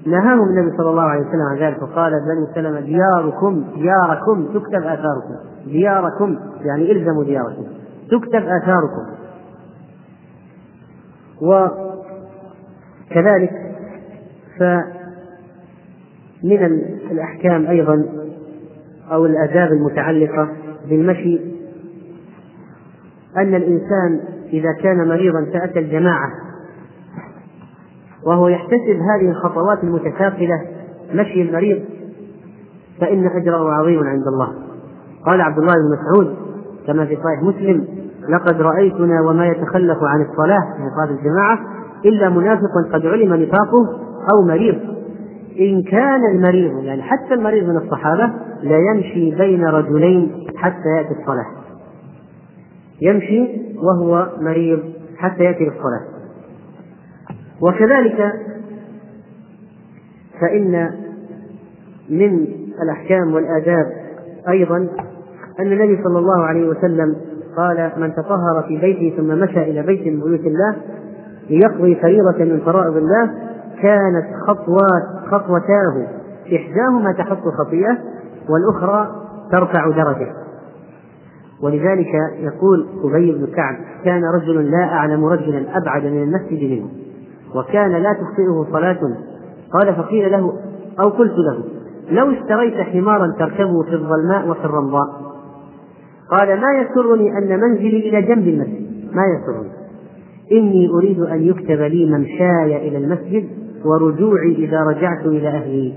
نهاهم 0.06 0.44
النبي 0.50 0.78
صلى 0.78 0.90
الله 0.90 1.04
عليه 1.04 1.22
وسلم 1.22 1.42
عن 1.52 1.58
ذلك 1.58 1.82
وقال 1.82 2.12
بنو 2.12 2.48
سلمة 2.56 2.80
دياركم 2.80 3.64
دياركم 3.76 4.46
تكتب 4.46 4.84
آثاركم. 4.84 5.36
دياركم 5.66 6.38
يعني 6.62 6.92
إلزموا 6.92 7.24
دياركم. 7.24 7.66
تكتب 8.12 8.44
آثاركم. 8.44 9.14
وكذلك 13.12 13.63
فمن 16.44 16.82
الأحكام 17.12 17.68
أيضا 17.68 18.06
أو 19.12 19.26
الآداب 19.26 19.72
المتعلقة 19.72 20.50
بالمشي 20.90 21.40
أن 23.38 23.56
الإنسان 23.56 24.20
إذا 24.54 24.74
كان 24.84 25.08
مريضا 25.08 25.46
فأتى 25.54 25.80
الجماعة 25.80 26.30
وهو 28.26 28.48
يحتسب 28.48 29.00
هذه 29.16 29.30
الخطوات 29.30 29.84
المتكافلة 29.84 30.62
مشي 31.14 31.42
المريض 31.42 31.82
فإن 33.02 33.28
أجره 33.28 33.72
عظيم 33.72 34.04
عند 34.04 34.28
الله. 34.28 34.54
قال 35.26 35.42
عبد 35.42 35.58
الله 35.58 35.74
بن 35.74 35.98
مسعود 36.00 36.36
كما 36.88 37.06
في 37.06 37.16
صحيح 37.16 37.44
مسلم 37.44 37.88
لقد 38.30 38.62
رأيتنا 38.62 39.22
وما 39.22 39.48
يتخلف 39.48 39.98
عن 40.04 40.22
الصلاة 40.22 40.78
من 40.80 40.90
صلاة 40.96 41.18
الجماعة 41.20 41.60
إلا 42.06 42.30
منافق 42.30 42.94
قد 42.94 43.06
علم 43.06 43.34
نفاقه 43.34 44.00
أو 44.32 44.42
مريض. 44.48 44.76
إن 45.60 45.84
كان 45.84 46.22
المريض 46.36 46.84
يعني 46.84 47.02
حتى 47.02 47.34
المريض 47.34 47.64
من 47.64 47.78
الصحابة 47.78 48.34
لا 48.64 48.78
يمشي 48.78 49.36
بين 49.36 49.66
رجلين 49.66 50.48
حتى 50.56 50.90
يأتي 50.98 51.20
الصلاة. 51.22 51.46
يمشي 53.02 53.48
وهو 53.78 54.28
مريض 54.42 54.80
حتى 55.18 55.44
يأتي 55.44 55.68
الصلاة 55.68 56.02
وكذلك 57.62 58.34
فإن 60.42 60.92
من 62.10 62.48
الأحكام 62.84 63.34
والآداب 63.34 63.86
أيضا 64.50 64.78
أن 65.60 65.72
النبي 65.72 66.04
صلى 66.04 66.20
الله 66.20 66.46
عليه 66.46 66.68
وسلم 66.68 67.16
قال 67.58 67.92
من 67.98 68.14
تطهر 68.14 68.64
في 68.68 68.78
بيته 68.78 69.18
ثم 69.18 69.28
مشى 69.28 69.62
إلى 69.62 69.82
بيت 69.82 70.08
من 70.08 70.20
بيوت 70.20 70.48
الله 70.48 70.76
ليقضي 71.50 71.96
فريضة 71.96 72.38
من 72.40 72.62
فرائض 72.66 72.98
الله 72.98 73.32
كانت 73.82 74.26
خطوات 74.48 75.04
خطوتاه. 75.32 76.08
إحداهما 76.56 77.12
تحط 77.18 77.44
خطيئة 77.58 77.98
والأخرى 78.50 79.16
ترفع 79.52 79.90
درجة. 79.90 80.34
ولذلك 81.62 82.14
يقول 82.40 82.88
أبي 83.04 83.32
بن 83.32 83.46
كعب 83.56 83.76
كان 84.06 84.22
رجل 84.36 84.72
لا 84.72 84.84
أعلم 84.84 85.26
رجلا 85.26 85.78
أبعد 85.78 86.06
من 86.06 86.24
المسجد 86.24 86.72
منه 86.72 86.90
وكان 87.56 87.92
لا 87.92 88.14
تخطئه 88.14 88.68
صلاة. 88.72 89.00
قال 89.74 89.96
فقيل 89.96 90.32
له 90.32 90.54
أو 91.00 91.10
قلت 91.10 91.34
له 91.34 91.64
لو 92.12 92.32
اشتريت 92.32 92.74
حمارا 92.74 93.34
تركبه 93.40 93.84
في 93.84 93.94
الظلماء 93.94 94.50
وفي 94.50 94.66
الرمضاء. 94.66 95.08
قال 96.32 96.62
ما 96.62 96.68
يسرني 96.82 97.38
أن 97.38 97.60
منزلي 97.60 98.10
إلى 98.10 98.22
جنب 98.22 98.48
المسجد؟ 98.48 99.16
ما 99.16 99.24
يسرني. 99.26 99.70
إني 100.52 100.90
أريد 100.90 101.20
أن 101.20 101.42
يكتب 101.42 101.82
لي 101.82 102.06
ممشاي 102.06 102.88
إلى 102.88 102.98
المسجد 102.98 103.63
ورجوعي 103.86 104.56
إذا 104.56 104.80
رجعت 104.80 105.26
إلى 105.26 105.48
أهلي. 105.48 105.94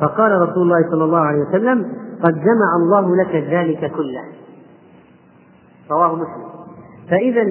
فقال 0.00 0.32
رسول 0.32 0.62
الله 0.62 0.90
صلى 0.90 1.04
الله 1.04 1.18
عليه 1.18 1.40
وسلم 1.40 1.92
قد 2.22 2.34
جمع 2.34 2.76
الله 2.76 3.16
لك 3.16 3.36
ذلك 3.50 3.92
كله. 3.92 4.24
رواه 5.90 6.14
مسلم. 6.14 6.44
فإذا 7.10 7.42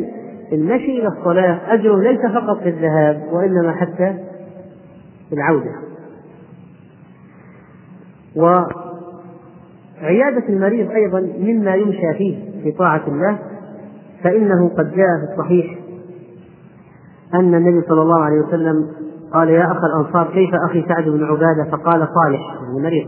المشي 0.54 1.00
إلى 1.00 1.08
الصلاة 1.08 1.74
أجره 1.74 2.02
ليس 2.02 2.22
فقط 2.22 2.58
في 2.58 2.70
الذهاب 2.70 3.24
وإنما 3.32 3.72
حتى 3.72 4.18
في 5.30 5.36
العودة. 5.36 5.72
وعيادة 8.36 10.50
المريض 10.50 10.92
أيضا 10.92 11.20
مما 11.40 11.76
يمشى 11.76 12.14
فيه 12.18 12.64
في 12.64 12.72
طاعة 12.72 13.08
الله 13.08 13.38
فإنه 14.24 14.70
قد 14.70 14.96
جاء 14.96 15.08
في 15.20 15.34
الصحيح 15.34 15.78
أن 17.34 17.56
النبي 17.56 17.88
صلى 17.88 18.02
الله 18.02 18.22
عليه 18.24 18.40
وسلم 18.40 18.88
قال 19.34 19.50
يا 19.50 19.72
أخ 19.72 19.78
الأنصار 19.84 20.34
كيف 20.34 20.50
أخي 20.70 20.86
سعد 20.88 21.04
بن 21.04 21.24
عبادة؟ 21.24 21.72
فقال 21.72 22.08
صالح 22.08 22.42
يعني 22.64 22.84
مريض. 22.84 23.08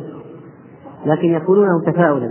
لكن 1.05 1.27
يقولونه 1.27 1.82
تفاؤلا. 1.86 2.29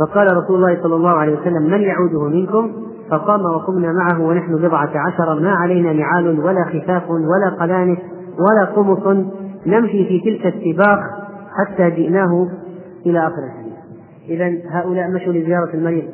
فقال 0.00 0.36
رسول 0.36 0.56
الله 0.56 0.82
صلى 0.82 0.94
الله 0.94 1.10
عليه 1.10 1.40
وسلم 1.40 1.62
من 1.62 1.80
يعوده 1.80 2.28
منكم؟ 2.28 2.72
فقام 3.10 3.44
وقمنا 3.44 3.92
معه 3.92 4.20
ونحن 4.20 4.56
بضعة 4.56 4.90
عشر 4.94 5.40
ما 5.40 5.50
علينا 5.50 5.92
نعال 5.92 6.40
ولا 6.40 6.64
خفاف 6.64 7.10
ولا 7.10 7.56
قلانس 7.60 7.98
ولا 8.38 8.64
قمص 8.64 9.26
نمشي 9.66 10.04
في 10.08 10.20
تلك 10.20 10.54
السباق 10.54 11.00
حتى 11.58 11.90
جئناه 11.90 12.48
إلى 13.06 13.26
آخر 13.26 13.42
الحديث. 13.44 13.72
إذا 14.28 14.70
هؤلاء 14.70 15.10
مشوا 15.10 15.32
لزيارة 15.32 15.74
المريض. 15.74 16.04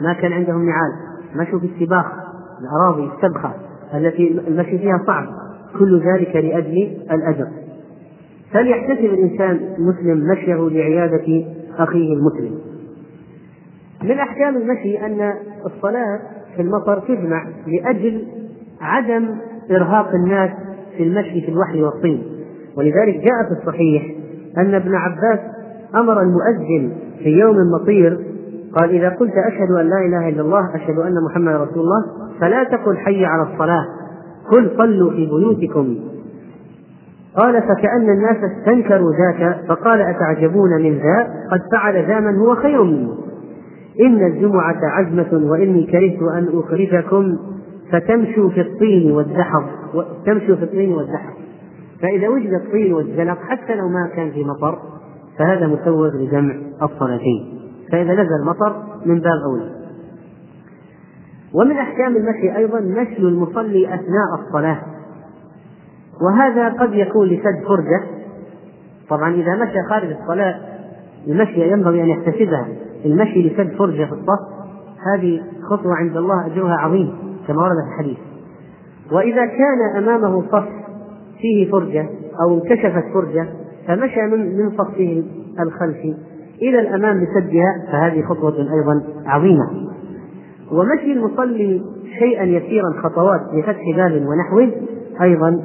ما 0.00 0.12
كان 0.12 0.32
عندهم 0.32 0.66
نعال. 0.66 0.92
مشوا 1.36 1.58
في 1.58 1.66
السباق 1.66 2.06
الأراضي 2.60 3.10
السبخة 3.16 3.52
التي 3.94 4.40
المشي 4.48 4.78
فيها 4.78 5.00
صعب. 5.06 5.26
كل 5.78 6.00
ذلك 6.00 6.36
لأجل 6.36 6.96
الأجر 7.10 7.46
فليحتسب 8.52 9.04
الإنسان 9.04 9.60
المسلم 9.78 10.28
مشيه 10.30 10.68
لعيادة 10.68 11.44
أخيه 11.78 12.12
المسلم؟ 12.12 12.58
من 14.02 14.18
أحكام 14.18 14.56
المشي 14.56 15.06
أن 15.06 15.32
الصلاة 15.66 16.20
في 16.56 16.62
المطر 16.62 16.98
تجمع 16.98 17.46
لأجل 17.66 18.26
عدم 18.80 19.28
إرهاق 19.70 20.14
الناس 20.14 20.50
في 20.96 21.02
المشي 21.02 21.40
في 21.40 21.48
الوحل 21.48 21.84
والطين. 21.84 22.22
ولذلك 22.76 23.14
جاء 23.14 23.44
في 23.48 23.60
الصحيح 23.60 24.14
أن 24.58 24.74
ابن 24.74 24.94
عباس 24.94 25.40
أمر 25.94 26.20
المؤذن 26.22 26.92
في 27.18 27.28
يوم 27.28 27.56
مطير 27.80 28.18
قال 28.74 28.90
إذا 28.90 29.08
قلت 29.08 29.32
أشهد 29.46 29.70
أن 29.70 29.88
لا 29.88 29.98
إله 30.06 30.28
إلا 30.28 30.42
الله 30.42 30.76
أشهد 30.76 30.98
أن 30.98 31.14
محمدا 31.30 31.56
رسول 31.56 31.82
الله 31.82 32.04
فلا 32.40 32.64
تقل 32.64 32.96
حي 32.96 33.24
على 33.24 33.42
الصلاة. 33.42 33.84
قل 34.52 34.70
صلوا 34.76 35.10
في 35.10 35.26
بيوتكم. 35.26 35.96
قال 37.36 37.62
فكأن 37.62 38.10
الناس 38.10 38.36
استنكروا 38.36 39.12
ذاك 39.12 39.66
فقال 39.68 40.00
أتعجبون 40.00 40.82
من 40.82 40.92
ذا؟ 40.92 41.28
قد 41.50 41.60
فعل 41.72 42.06
ذا 42.06 42.20
من 42.20 42.36
هو 42.36 42.54
خير 42.54 42.82
منه. 42.82 43.14
إن 44.00 44.26
الجمعة 44.26 44.80
عزمة 44.82 45.50
وإني 45.50 45.86
كرهت 45.86 46.22
أن 46.22 46.48
أخرجكم 46.58 47.38
فتمشوا 47.92 48.50
في 48.50 48.60
الطين 48.60 49.12
والزحف 49.12 49.64
تمشوا 50.26 50.56
في 50.56 50.62
الطين 50.62 50.92
والزحف. 50.92 51.34
فإذا 52.02 52.28
وجد 52.28 52.52
الطين 52.52 52.92
والزلق 52.92 53.38
حتى 53.38 53.74
لو 53.74 53.88
ما 53.88 54.10
كان 54.16 54.30
في 54.30 54.44
مطر 54.44 54.78
فهذا 55.38 55.66
مسوغ 55.66 56.08
لجمع 56.08 56.54
الصلاتين. 56.82 57.58
فإذا 57.92 58.12
نزل 58.14 58.44
مطر 58.46 58.76
من 59.06 59.20
باب 59.20 59.40
أولى. 59.50 59.75
ومن 61.60 61.76
أحكام 61.76 62.16
المشي 62.16 62.56
أيضا 62.56 62.80
مشي 62.80 63.18
المصلي 63.18 63.94
أثناء 63.94 64.46
الصلاة. 64.46 64.78
وهذا 66.22 66.68
قد 66.68 66.94
يكون 66.94 67.28
لسد 67.28 67.64
فرجة. 67.68 68.02
طبعا 69.08 69.34
إذا 69.34 69.54
مشى 69.54 69.82
خارج 69.90 70.10
الصلاة 70.10 70.54
المشي 71.28 71.72
ينبغي 71.72 72.02
أن 72.02 72.08
يحتسبها. 72.08 72.68
المشي 73.04 73.42
لسد 73.42 73.76
فرجة 73.78 74.04
في 74.04 74.12
الصف 74.12 74.40
هذه 75.14 75.42
خطوة 75.70 75.94
عند 75.94 76.16
الله 76.16 76.46
أجرها 76.46 76.76
عظيم 76.76 77.14
كما 77.48 77.62
ورد 77.62 77.76
في 77.84 77.94
الحديث. 77.94 78.18
وإذا 79.12 79.46
كان 79.46 79.96
أمامه 79.96 80.42
صف 80.42 80.68
فيه 81.40 81.70
فرجة 81.70 82.08
أو 82.42 82.54
انكشفت 82.54 83.04
فرجة 83.14 83.48
فمشى 83.88 84.20
من 84.22 84.56
من 84.58 84.70
صفه 84.70 85.24
الخلفي 85.60 86.16
إلى 86.62 86.80
الأمام 86.80 87.20
بسدها 87.24 87.86
فهذه 87.92 88.22
خطوة 88.22 88.56
أيضا 88.58 89.02
عظيمة. 89.26 89.85
ومشي 90.72 91.12
المصلي 91.12 91.82
شيئا 92.18 92.44
يسيرا 92.44 92.92
خطوات 93.02 93.40
لفتح 93.54 93.82
باب 93.96 94.26
ونحوه 94.26 94.70
أيضا 95.22 95.60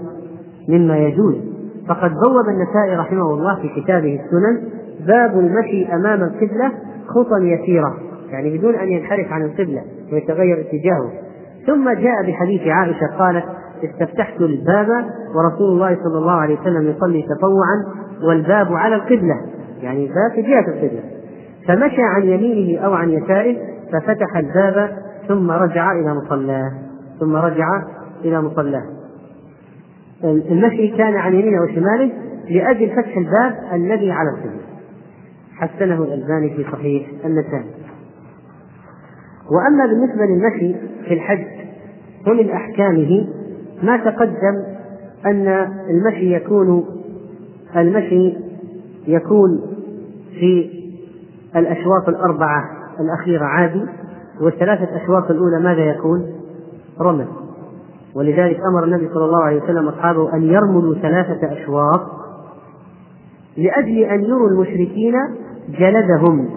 مما 0.70 0.98
يجوز. 0.98 1.36
فقد 1.88 2.12
بوب 2.12 2.46
النسائي 2.50 2.96
رحمه 3.00 3.34
الله 3.34 3.62
في 3.62 3.82
كتابه 3.82 4.20
السنن 4.20 4.70
باب 5.08 5.40
المشي 5.40 5.86
أمام 5.86 6.24
القبلة 6.24 6.72
خطا 7.08 7.38
يسيرة 7.38 7.98
يعني 8.30 8.58
بدون 8.58 8.76
أن 8.76 8.88
ينحرف 8.88 9.32
عن 9.32 9.42
القبلة 9.42 9.82
ويتغير 10.14 10.60
اتجاهه. 10.60 11.12
ثم 11.68 11.90
جاء 11.90 12.28
بحديث 12.28 12.62
عائشة 12.68 13.08
قالت 13.20 13.46
استفتحت 13.84 14.42
الباب 14.42 15.06
ورسول 15.36 15.74
الله 15.74 15.98
صلى 16.04 16.18
الله 16.18 16.32
عليه 16.32 16.60
وسلم 16.60 16.88
يصلي 16.88 17.22
تطوعا 17.22 17.86
والباب 18.28 18.74
على 18.74 18.96
القبلة 18.96 19.36
يعني 19.82 20.04
الباب 20.04 20.32
في 20.36 20.42
جهة 20.42 20.66
القبلة. 20.68 21.04
فمشى 21.68 22.02
عن 22.02 22.24
يمينه 22.24 22.80
أو 22.80 22.94
عن 22.94 23.10
يساره 23.10 23.56
ففتح 23.92 24.38
الباب 24.38 24.98
ثم 25.28 25.52
رجع 25.52 25.92
إلى 25.92 26.14
مصلاه 26.14 26.72
ثم 27.20 27.36
رجع 27.36 27.68
إلى 28.26 28.42
مصلاه. 28.42 28.86
المشي 30.24 30.98
كان 30.98 31.16
عن 31.16 31.34
يمينه 31.34 31.62
وشماله 31.62 32.12
لأجل 32.50 32.90
فتح 32.90 33.18
الباب 33.18 33.56
الذي 33.74 34.12
على 34.12 34.30
القبلة 34.30 34.62
حسنه 35.56 36.04
الألباني 36.04 36.56
في 36.56 36.72
صحيح 36.72 37.08
النسائي. 37.26 37.72
وأما 39.52 39.86
بالنسبة 39.86 40.26
للمشي 40.26 40.76
في 41.08 41.14
الحج 41.14 41.46
ومن 42.28 42.50
أحكامه 42.50 43.28
ما 43.84 43.98
تقدم 43.98 44.64
أن 45.26 45.48
المشي 45.90 46.36
يكون 46.36 46.86
المشي 47.76 48.38
يكون 49.08 49.62
في 50.40 50.70
الأشواط 51.56 52.10
الأربعة. 52.10 52.81
الأخيرة 53.02 53.46
عادي 53.46 53.86
والثلاثة 54.42 55.04
أشواط 55.04 55.32
الأولى 55.32 55.60
ماذا 55.60 55.82
يكون؟ 55.82 56.26
رمل. 57.02 57.28
ولذلك 58.16 58.60
أمر 58.60 58.84
النبي 58.84 59.10
صلى 59.14 59.26
الله 59.26 59.44
عليه 59.44 59.64
وسلم 59.64 59.88
أصحابه 59.88 60.34
أن 60.34 60.44
يرملوا 60.44 60.96
ثلاثة 60.96 61.54
أشواط 61.54 62.02
لأجل 63.58 63.98
أن 63.98 64.24
يروا 64.24 64.50
المشركين 64.50 65.14
جلدهم. 65.70 66.50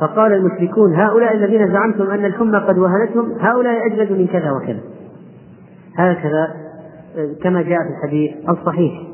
فقال 0.00 0.32
المشركون 0.32 0.94
هؤلاء 0.94 1.34
الذين 1.34 1.72
زعمتم 1.72 2.10
أن 2.10 2.24
الحمى 2.24 2.58
قد 2.58 2.78
وهنتهم 2.78 3.32
هؤلاء 3.40 3.86
أجلد 3.86 4.12
من 4.12 4.26
كذا 4.26 4.50
وكذا. 4.52 4.80
هكذا 5.96 6.48
كما 7.42 7.62
جاء 7.62 7.78
في 7.78 7.88
الحديث 7.90 8.30
الصحيح. 8.48 9.09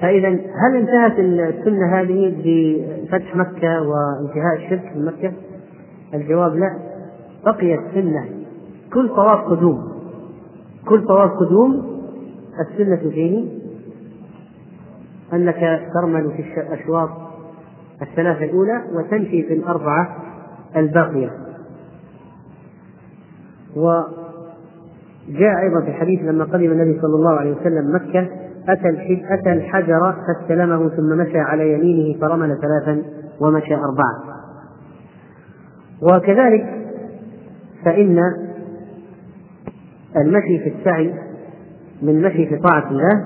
فإذا 0.00 0.28
هل 0.28 0.76
انتهت 0.76 1.18
السنة 1.18 2.00
هذه 2.00 2.34
بفتح 2.44 3.36
مكة 3.36 3.82
وانتهاء 3.82 4.56
الشرك 4.56 4.92
في 4.92 4.98
مكة؟ 4.98 5.32
الجواب 6.14 6.56
لا. 6.56 6.78
بقيت 7.44 7.80
سنة. 7.94 8.28
كل 8.92 9.08
طواف 9.08 9.40
قدوم. 9.40 9.92
كل 10.88 11.06
طواف 11.06 11.30
قدوم 11.30 12.00
السنة 12.60 13.10
فيه 13.10 13.44
أنك 15.32 15.90
ترمل 15.94 16.30
في 16.30 16.60
الأشواط 16.60 17.10
الثلاثة 18.02 18.44
الأولى 18.44 18.82
وتمشي 18.92 19.42
في 19.42 19.54
الأربعة 19.54 20.16
الباقية. 20.76 21.30
وجاء 23.76 25.62
أيضا 25.62 25.80
في 25.84 25.92
حديث 25.92 26.22
لما 26.22 26.44
قدم 26.44 26.72
النبي 26.72 27.00
صلى 27.00 27.14
الله 27.14 27.30
عليه 27.30 27.56
وسلم 27.56 27.94
مكة 27.94 28.28
أتى 28.68 29.24
أتى 29.30 29.52
الحجر 29.52 30.14
فاستلمه 30.26 30.88
ثم 30.88 31.18
مشى 31.18 31.38
على 31.38 31.72
يمينه 31.72 32.20
فرمل 32.20 32.58
ثلاثا 32.60 33.02
ومشى 33.40 33.74
أربعة 33.74 34.30
وكذلك 36.02 36.66
فإن 37.84 38.18
المشي 40.16 40.58
في 40.58 40.74
السعي 40.78 41.14
من 42.02 42.22
مشي 42.22 42.46
في 42.46 42.56
طاعة 42.56 42.90
الله 42.90 43.24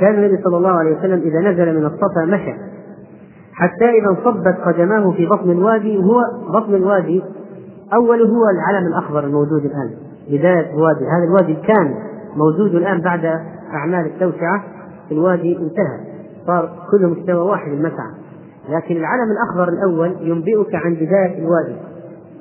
كان 0.00 0.14
النبي 0.14 0.42
صلى 0.42 0.56
الله 0.56 0.70
عليه 0.70 0.98
وسلم 0.98 1.20
إذا 1.20 1.40
نزل 1.40 1.80
من 1.80 1.86
الصفا 1.86 2.24
مشى. 2.24 2.54
حتى 3.52 3.84
إذا 3.84 4.10
انصبت 4.10 4.56
قدماه 4.64 5.10
في 5.10 5.26
بطن 5.26 5.50
الوادي 5.50 5.98
وهو 5.98 6.20
بطن 6.48 6.74
الوادي 6.74 7.22
أول 7.94 8.22
هو 8.22 8.42
العلم 8.54 8.86
الأخضر 8.86 9.24
الموجود 9.24 9.64
الآن. 9.64 9.90
بداية 10.28 10.74
الوادي 10.74 11.04
هذا 11.04 11.24
الوادي 11.24 11.54
كان 11.54 11.94
موجود 12.36 12.74
الآن 12.74 13.00
بعد 13.00 13.40
أعمال 13.74 14.06
التوسعة 14.06 14.64
في 15.08 15.14
الوادي 15.14 15.56
انتهى. 15.56 16.16
صار 16.46 16.70
كل 16.90 17.06
مستوى 17.06 17.50
واحد 17.50 17.72
المسعى 17.72 18.10
لكن 18.68 18.96
العلم 18.96 19.30
الأخضر 19.32 19.68
الأول 19.68 20.16
ينبئك 20.20 20.74
عن 20.74 20.94
بداية 20.94 21.38
الوادي 21.38 21.76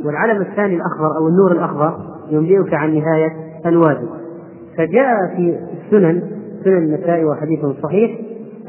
والعلم 0.06 0.42
الثاني 0.42 0.76
الأخضر 0.76 1.18
أو 1.18 1.28
النور 1.28 1.52
الأخضر 1.52 1.98
ينبئك 2.30 2.74
عن 2.74 2.96
نهاية 2.96 3.32
الوادي. 3.66 4.08
فجاء 4.78 5.36
في 5.36 5.60
السنن 5.74 6.22
سنن 6.64 6.78
النسائي 6.78 7.26
وحديث 7.26 7.66
صحيح 7.84 8.20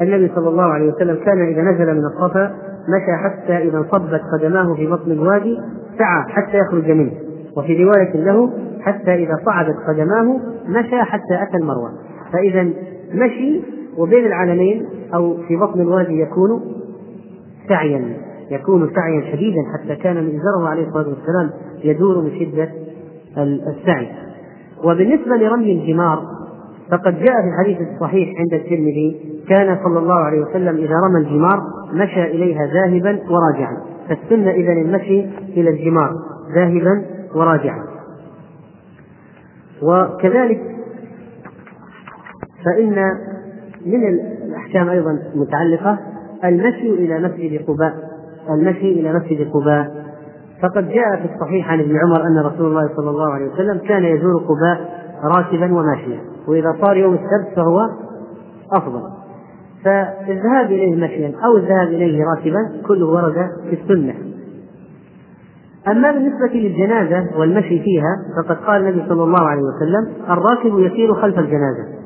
النبي 0.01 0.31
صلى 0.35 0.49
الله 0.49 0.63
عليه 0.63 0.93
وسلم 0.93 1.15
كان 1.25 1.47
إذا 1.47 1.61
نزل 1.61 1.93
من 1.93 2.05
الصفا 2.05 2.55
مشى 2.89 3.15
حتى 3.23 3.57
إذا 3.57 3.77
انصبت 3.77 4.21
قدماه 4.33 4.73
في 4.75 4.87
بطن 4.87 5.11
الوادي 5.11 5.57
سعى 5.97 6.23
حتى 6.27 6.57
يخرج 6.57 6.91
منه. 6.91 7.11
وفي 7.57 7.83
رواية 7.83 8.17
له 8.17 8.49
حتى 8.81 9.15
إذا 9.15 9.33
صعدت 9.45 9.75
قدماه 9.87 10.39
مشى 10.67 11.01
حتى 11.01 11.43
أتى 11.43 11.57
المروة. 11.61 11.91
فإذا 12.33 12.63
مشي 13.13 13.61
وبين 13.97 14.25
العالمين 14.25 14.85
أو 15.13 15.37
في 15.47 15.55
بطن 15.55 15.81
الوادي 15.81 16.21
يكون 16.21 16.61
سعيا 17.69 18.17
يكون 18.51 18.89
سعيا 18.95 19.31
شديدا 19.31 19.61
حتى 19.73 19.95
كان 19.95 20.15
مئزره 20.15 20.67
عليه 20.67 20.87
الصلاة 20.87 21.07
والسلام 21.07 21.49
يدور 21.83 22.21
من 22.21 22.39
شدة 22.39 22.69
السعي. 23.67 24.07
وبالنسبة 24.83 25.35
لرمي 25.35 25.71
الجمار 25.71 26.23
فقد 26.91 27.13
جاء 27.13 27.41
في 27.41 27.47
الحديث 27.47 27.87
الصحيح 27.87 28.29
عند 28.39 28.53
الترمذي 28.53 29.21
كان 29.49 29.77
صلى 29.83 29.99
الله 29.99 30.15
عليه 30.15 30.41
وسلم 30.41 30.75
إذا 30.77 30.95
رمى 31.07 31.19
الجمار 31.19 31.61
مشى 31.93 32.23
إليها 32.23 32.65
ذاهبا 32.65 33.19
وراجعا. 33.29 33.77
فالسنة 34.09 34.51
إذا 34.51 34.71
المشي 34.71 35.25
إلى 35.57 35.69
الجمار 35.69 36.11
ذاهبا 36.55 37.05
وراجعا. 37.35 37.83
وكذلك 39.81 40.76
فإن 42.67 42.95
من 43.85 44.07
الأحكام 44.07 44.89
أيضا 44.89 45.19
المتعلقة 45.35 45.99
المشي 46.43 46.89
إلى 46.89 47.19
مسجد 47.19 47.61
قباء 47.67 47.93
المشي 48.49 48.91
إلى 48.91 49.13
مسجد 49.13 49.51
قباء. 49.51 50.07
فقد 50.61 50.89
جاء 50.89 51.15
في 51.15 51.33
الصحيح 51.35 51.71
عن 51.71 51.79
ابن 51.79 51.97
عمر 51.97 52.27
أن 52.27 52.39
رسول 52.45 52.65
الله 52.65 52.89
صلى 52.95 53.09
الله 53.09 53.33
عليه 53.33 53.45
وسلم 53.53 53.77
كان 53.77 54.03
يزور 54.03 54.37
قباء 54.37 55.03
راكبا 55.23 55.73
وماشيا 55.73 56.19
وإذا 56.47 56.75
صار 56.81 56.97
يوم 56.97 57.13
السبت 57.13 57.55
فهو 57.55 57.89
أفضل. 58.73 59.01
فالذهاب 59.83 60.65
إليه 60.65 60.95
مشيا 60.95 61.33
أو 61.45 61.57
الذهاب 61.57 61.87
إليه 61.87 62.23
راكبا 62.23 62.87
كله 62.87 63.05
ورد 63.05 63.49
في 63.69 63.81
السنة. 63.81 64.13
أما 65.87 66.11
بالنسبة 66.11 66.53
للجنازة 66.53 67.39
والمشي 67.39 67.79
فيها 67.79 68.17
فقد 68.37 68.55
قال 68.55 68.81
النبي 68.81 69.09
صلى 69.09 69.23
الله 69.23 69.49
عليه 69.49 69.61
وسلم 69.61 70.13
الراكب 70.29 70.79
يسير 70.79 71.13
خلف 71.13 71.39
الجنازة. 71.39 71.96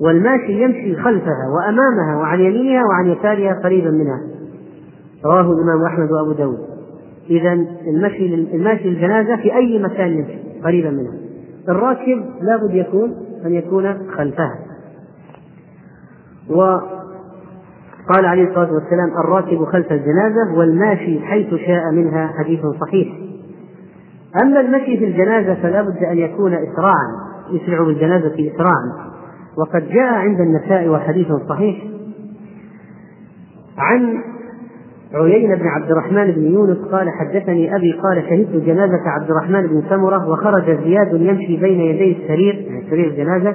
والماشي 0.00 0.62
يمشي 0.62 0.96
خلفها 0.96 1.48
وأمامها 1.56 2.16
وعن 2.16 2.40
يمينها 2.40 2.82
وعن 2.84 3.10
يسارها 3.10 3.60
قريبا 3.64 3.90
منها. 3.90 4.20
رواه 5.24 5.52
الإمام 5.52 5.84
أحمد 5.84 6.12
وأبو 6.12 6.32
داود. 6.32 6.58
إذا 7.30 7.52
المشي 7.86 8.34
الماشي 8.34 8.90
للجنازة 8.90 9.36
في 9.36 9.54
أي 9.54 9.82
مكان 9.82 10.08
يمشي 10.08 10.60
قريبا 10.64 10.90
منها. 10.90 11.14
الراكب 11.68 12.24
لابد 12.42 12.74
يكون 12.74 13.14
أن 13.46 13.54
يكون 13.54 14.10
خلفها. 14.10 14.58
وقال 16.50 18.24
عليه 18.24 18.48
الصلاة 18.48 18.72
والسلام 18.72 19.18
الراكب 19.18 19.64
خلف 19.64 19.92
الجنازة 19.92 20.58
والماشي 20.58 21.20
حيث 21.20 21.54
شاء 21.54 21.92
منها 21.92 22.32
حديث 22.38 22.60
صحيح. 22.80 23.08
أما 24.42 24.60
المشي 24.60 24.98
في 24.98 25.04
الجنازة 25.04 25.54
فلا 25.54 25.82
بد 25.82 26.04
أن 26.04 26.18
يكون 26.18 26.54
إسراعا 26.54 27.28
يسرع 27.50 27.82
بالجنازة 27.82 28.52
إسراعا. 28.54 29.08
وقد 29.58 29.88
جاء 29.88 30.14
عند 30.14 30.40
النساء 30.40 30.88
وحديث 30.88 31.26
صحيح 31.48 31.84
عن 33.78 34.22
عيينة 35.14 35.54
بن 35.54 35.66
عبد 35.66 35.90
الرحمن 35.90 36.30
بن 36.30 36.42
يونس 36.42 36.78
قال 36.78 37.08
حدثني 37.10 37.76
أبي 37.76 37.92
قال 37.92 38.22
شهدت 38.28 38.64
جنازة 38.64 39.02
عبد 39.06 39.30
الرحمن 39.30 39.66
بن 39.66 39.82
سمرة 39.88 40.28
وخرج 40.28 40.64
زياد 40.84 41.20
يمشي 41.20 41.56
بين 41.56 41.80
يدي 41.80 42.16
السرير 42.22 42.54
يعني 42.54 42.90
سرير 42.90 43.06
الجنازة 43.08 43.54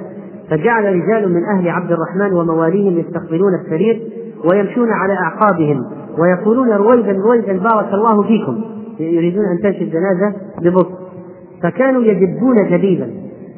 فجعل 0.50 0.84
رجال 0.84 1.32
من 1.32 1.44
أهل 1.44 1.68
عبد 1.68 1.92
الرحمن 1.92 2.32
ومواليهم 2.32 2.98
يستقبلون 2.98 3.54
السرير 3.54 4.02
ويمشون 4.44 4.90
على 4.90 5.12
أعقابهم 5.12 5.80
ويقولون 6.18 6.70
رويدا 6.70 7.12
رويدا 7.12 7.58
بارك 7.58 7.94
الله 7.94 8.22
فيكم 8.22 8.60
يريدون 9.00 9.44
أن 9.44 9.58
تمشي 9.62 9.84
الجنازة 9.84 10.34
ببطء 10.62 10.94
فكانوا 11.62 12.02
يجبون 12.02 12.68
جديدا 12.70 13.10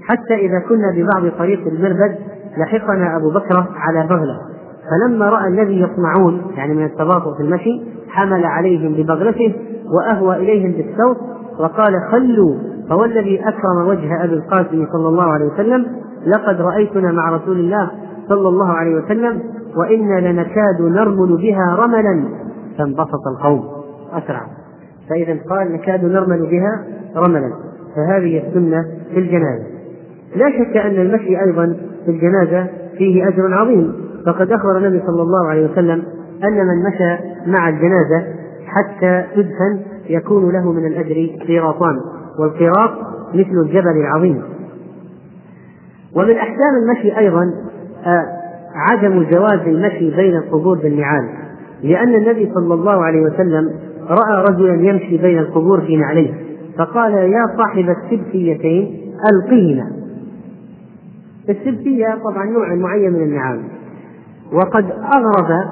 حتى 0.02 0.34
إذا 0.34 0.58
كنا 0.68 0.92
ببعض 0.96 1.32
طريق 1.38 1.66
المربد 1.66 2.16
لحقنا 2.58 3.16
أبو 3.16 3.30
بكر 3.30 3.66
على 3.76 4.06
بغلة. 4.08 4.40
فلما 4.90 5.28
رأى 5.28 5.48
الذي 5.48 5.80
يصنعون 5.80 6.42
يعني 6.56 6.74
من 6.74 6.84
التباطؤ 6.84 7.36
في 7.36 7.42
المشي 7.42 7.82
حمل 8.08 8.44
عليهم 8.44 8.92
ببغلته 8.92 9.54
وأهوى 9.96 10.36
إليهم 10.36 10.72
بالسوط 10.72 11.16
وقال 11.58 11.92
خلوا 12.10 12.54
فوالذي 12.88 13.40
أكرم 13.48 13.88
وجه 13.88 14.24
أبي 14.24 14.34
القاسم 14.34 14.86
صلى 14.92 15.08
الله 15.08 15.32
عليه 15.32 15.46
وسلم 15.46 15.86
لقد 16.26 16.60
رأيتنا 16.60 17.12
مع 17.12 17.30
رسول 17.30 17.58
الله 17.58 17.90
صلى 18.28 18.48
الله 18.48 18.72
عليه 18.72 18.94
وسلم 18.94 19.42
وإنا 19.76 20.20
لنكاد 20.20 20.80
نرمل 20.80 21.36
بها 21.36 21.76
رملا. 21.76 22.28
فانبسط 22.78 23.26
القوم. 23.26 23.64
أسرع. 24.12 24.46
فإذا 25.10 25.38
قال 25.50 25.72
نكاد 25.72 26.04
نرمل 26.04 26.46
بها 26.46 26.84
رملا. 27.16 27.52
فهذه 27.96 28.48
السنة 28.48 28.84
في 29.14 29.20
الجنازة. 29.20 29.66
لا 30.36 30.50
شك 30.50 30.76
أن 30.76 31.00
المشي 31.00 31.40
أيضا 31.44 31.76
في 32.06 32.10
الجنازة 32.10 32.66
فيه 32.98 33.28
أجر 33.28 33.54
عظيم. 33.54 33.92
فقد 34.26 34.52
أخبر 34.52 34.78
النبي 34.78 35.02
صلى 35.06 35.22
الله 35.22 35.48
عليه 35.48 35.70
وسلم 35.70 36.02
أن 36.44 36.66
من 36.66 36.82
مشى 36.82 37.16
مع 37.46 37.68
الجنازة 37.68 38.24
حتى 38.66 39.24
تدفن 39.36 39.80
يكون 40.08 40.52
له 40.52 40.72
من 40.72 40.86
الأجر 40.86 41.44
قيراطان 41.46 41.96
والقيراط 42.40 42.90
مثل 43.34 43.60
الجبل 43.66 43.96
العظيم. 44.00 44.42
ومن 46.16 46.36
أحكام 46.36 46.76
المشي 46.82 47.18
أيضا 47.18 47.54
آه، 48.06 48.26
عدم 48.74 49.22
جواز 49.30 49.60
المشي 49.66 50.16
بين 50.16 50.36
القبور 50.36 50.78
بالنعال. 50.78 51.28
لأن 51.82 52.14
النبي 52.14 52.52
صلى 52.54 52.74
الله 52.74 53.04
عليه 53.04 53.20
وسلم 53.20 53.70
رأى 54.08 54.44
رجلا 54.50 54.74
يمشي 54.74 55.16
بين 55.16 55.38
القبور 55.38 55.80
في 55.80 55.96
نعليه 55.96 56.34
فقال 56.78 57.12
يا 57.12 57.46
صاحب 57.56 57.90
السبتيتين 57.90 59.12
ألقيهما 59.32 59.95
السبتية 61.48 62.18
طبعا 62.24 62.44
نوع 62.44 62.74
معين 62.74 63.12
من 63.12 63.22
النعال 63.22 63.62
وقد 64.52 64.84
أغرب 64.90 65.68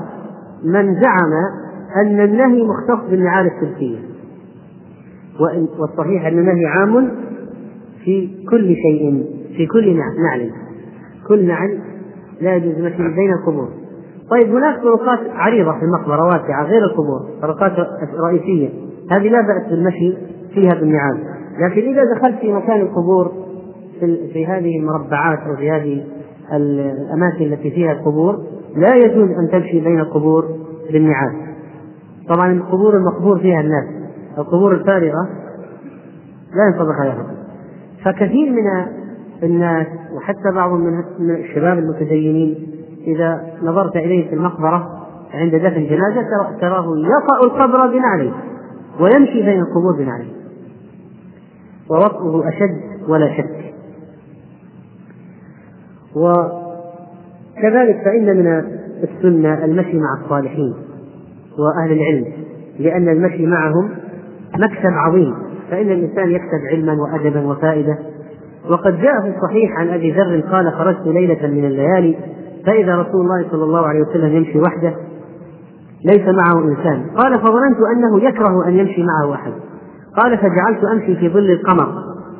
من 0.65 1.01
زعم 1.01 1.33
أن 1.97 2.21
النهي 2.21 2.63
مختص 2.63 3.11
بالنعال 3.11 3.47
السبتية. 3.47 3.99
والصحيح 5.79 6.27
أن 6.27 6.39
النهي 6.39 6.67
عام 6.67 7.11
في 8.05 8.45
كل 8.51 8.75
شيء 8.75 9.25
في 9.57 9.67
كل 9.67 9.97
نعل 9.97 10.51
كل 11.29 11.47
نعل 11.47 11.79
لا 12.41 12.57
يجوز 12.57 12.75
المشي 12.75 12.97
بين 12.97 13.33
القبور. 13.33 13.69
طيب 14.31 14.57
هناك 14.57 14.83
طرقات 14.83 15.21
عريضة 15.31 15.73
في 15.79 15.85
المقبرة 15.85 16.27
واسعة 16.27 16.65
غير 16.65 16.85
القبور 16.85 17.21
طرقات 17.43 17.73
رئيسية. 18.25 18.69
هذه 19.11 19.29
لا 19.29 19.41
بأس 19.41 19.71
بالمشي 19.71 20.15
فيها 20.55 20.75
بالنعال 20.75 21.19
لكن 21.59 21.81
إذا 21.81 22.05
دخلت 22.15 22.41
في 22.41 22.53
مكان 22.53 22.81
القبور 22.81 23.44
في, 24.01 24.29
في 24.33 24.47
هذه 24.47 24.79
المربعات 24.79 25.39
أو 25.39 25.57
في 25.57 25.71
هذه 25.71 26.05
الأماكن 26.53 27.45
التي 27.45 27.71
فيها 27.71 27.93
القبور 27.93 28.45
لا 28.77 28.97
يجوز 28.97 29.31
أن 29.31 29.49
تمشي 29.53 29.81
بين 29.81 30.01
القبور 30.01 30.49
بالنعال 30.93 31.45
طبعا 32.29 32.53
القبور 32.53 32.97
المقبور 32.97 33.39
فيها 33.39 33.61
الناس. 33.61 33.85
القبور 34.39 34.75
الفارغة 34.75 35.29
لا 36.55 36.67
ينطبق 36.67 36.95
عليها. 37.01 37.27
فكثير 38.05 38.51
من 38.53 38.87
الناس 39.43 39.87
وحتى 40.17 40.53
بعض 40.55 40.73
من 40.73 41.05
الشباب 41.31 41.79
المتدينين 41.79 42.67
إذا 43.07 43.41
نظرت 43.63 43.97
إليه 43.97 44.29
في 44.29 44.35
المقبرة 44.35 45.07
عند 45.35 45.55
دفن 45.55 45.87
جنازة 45.87 46.59
تراه 46.61 46.87
يطأ 46.99 47.47
القبر 47.47 47.87
بنعله 47.87 48.33
ويمشي 49.01 49.43
بين 49.43 49.61
القبور 49.61 49.97
بنعله 49.99 50.29
ووطئه 51.91 52.49
أشد 52.49 53.09
ولا 53.09 53.37
شك. 53.37 53.64
وكذلك 56.17 57.97
فإن 58.05 58.37
من 58.37 58.65
السنة 59.03 59.65
المشي 59.65 59.99
مع 59.99 60.25
الصالحين 60.25 60.75
وأهل 61.59 61.93
العلم 61.93 62.25
لأن 62.79 63.09
المشي 63.09 63.47
معهم 63.47 63.91
مكسب 64.59 64.93
عظيم 64.93 65.35
فإن 65.71 65.93
الإنسان 65.93 66.31
يكسب 66.31 66.61
علما 66.71 66.93
وأدبا 67.03 67.47
وفائدة. 67.47 67.99
وقد 68.71 69.01
جاء 69.01 69.21
في 69.23 69.29
الصحيح 69.37 69.79
عن 69.79 69.89
أبي 69.89 70.13
ذر 70.13 70.41
قال 70.41 70.73
خرجت 70.73 71.07
ليلة 71.07 71.47
من 71.47 71.65
الليالي 71.65 72.17
فإذا 72.67 72.97
رسول 72.97 73.21
الله 73.21 73.47
صلى 73.51 73.65
الله 73.65 73.87
عليه 73.87 74.01
وسلم 74.01 74.37
يمشي 74.37 74.59
وحده 74.59 74.95
ليس 76.05 76.29
معه 76.29 76.65
إنسان. 76.65 77.07
قال 77.17 77.39
فظننت 77.39 77.79
أنه 77.97 78.25
يكره 78.25 78.69
أن 78.69 78.73
يمشي 78.79 79.03
معه 79.03 79.35
أحد. 79.35 79.53
قال 80.17 80.39
فجعلت 80.39 80.85
أمشي 80.85 81.17
في 81.17 81.29
ظل 81.29 81.51
القمر 81.51 81.93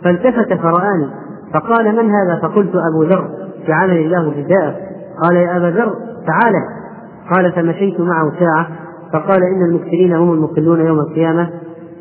فالتفت 0.05 0.53
فرآني 0.53 1.09
فقال 1.55 1.97
من 1.97 2.11
هذا؟ 2.11 2.39
فقلت 2.43 2.73
أبو 2.75 3.03
ذر. 3.03 3.44
جعلني 3.67 4.07
الله 4.07 4.31
فداءه 4.31 4.77
قال 5.23 5.37
يا 5.37 5.57
أبا 5.57 5.67
ذر 5.67 5.95
تعالى 6.27 6.85
قال 7.35 7.53
فمشيت 7.53 8.01
معه 8.01 8.33
ساعة. 8.39 8.69
فقال 9.13 9.43
إن 9.43 9.63
المكثرين 9.71 10.13
هم 10.13 10.33
المقلون 10.33 10.87
يوم 10.87 11.01
القيامة. 11.01 11.51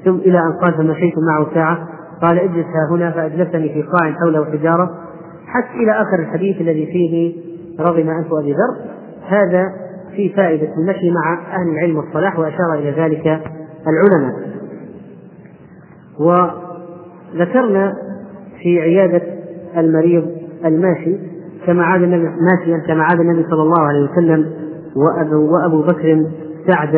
ثم 0.05 0.15
إلى 0.15 0.39
أن 0.39 0.53
قال 0.61 0.73
فمشيت 0.73 1.13
معه 1.17 1.53
ساعة. 1.53 1.87
قال 2.21 2.39
اجلس 2.39 2.65
ها 2.65 2.95
هنا. 2.95 3.11
فأجلسني 3.11 3.69
في 3.69 3.81
قاع 3.81 4.11
حوله 4.11 4.45
حجارة 4.45 4.91
حتى 5.47 5.83
إلى 5.83 5.91
آخر 5.91 6.19
الحديث 6.19 6.61
الذي 6.61 6.85
فيه 6.85 7.35
رغم 7.79 8.09
أنف 8.09 8.33
أبي 8.33 8.53
ذر. 8.53 8.93
هذا 9.27 9.63
في 10.15 10.29
فائدة 10.29 10.67
المشي 10.77 11.11
مع 11.11 11.39
أهل 11.55 11.69
العلم 11.69 11.97
والصلاح 11.97 12.39
وأشار 12.39 12.73
إلى 12.73 12.91
ذلك 12.91 13.41
العلماء. 13.87 14.53
وذكرنا 16.19 17.93
في 18.61 18.81
عيادة 18.81 19.21
المريض 19.77 20.27
الماشي 20.65 21.32
كما 21.65 21.83
عاد 21.83 22.01
النبي 22.01 22.23
ماشيا 22.23 22.77
كما 22.87 23.03
عاد 23.03 23.19
النبي 23.19 23.43
صلى 23.43 23.61
الله 23.61 23.79
عليه 23.81 24.09
وسلم 24.11 24.51
وأبو, 24.95 25.53
وأبو 25.53 25.81
بكر 25.81 26.25
سعد 26.67 26.95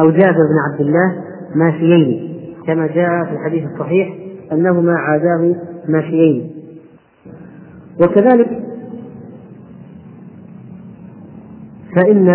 أو 0.00 0.10
جابر 0.10 0.32
بن 0.32 0.72
عبد 0.72 0.80
الله 0.80 1.22
ماشيين 1.54 2.34
كما 2.66 2.86
جاء 2.86 3.24
في 3.24 3.32
الحديث 3.32 3.64
الصحيح 3.74 4.14
أنهما 4.52 4.94
عاداه 4.94 5.54
ماشيين. 5.88 6.50
وكذلك 8.00 8.48
فإن 11.96 12.34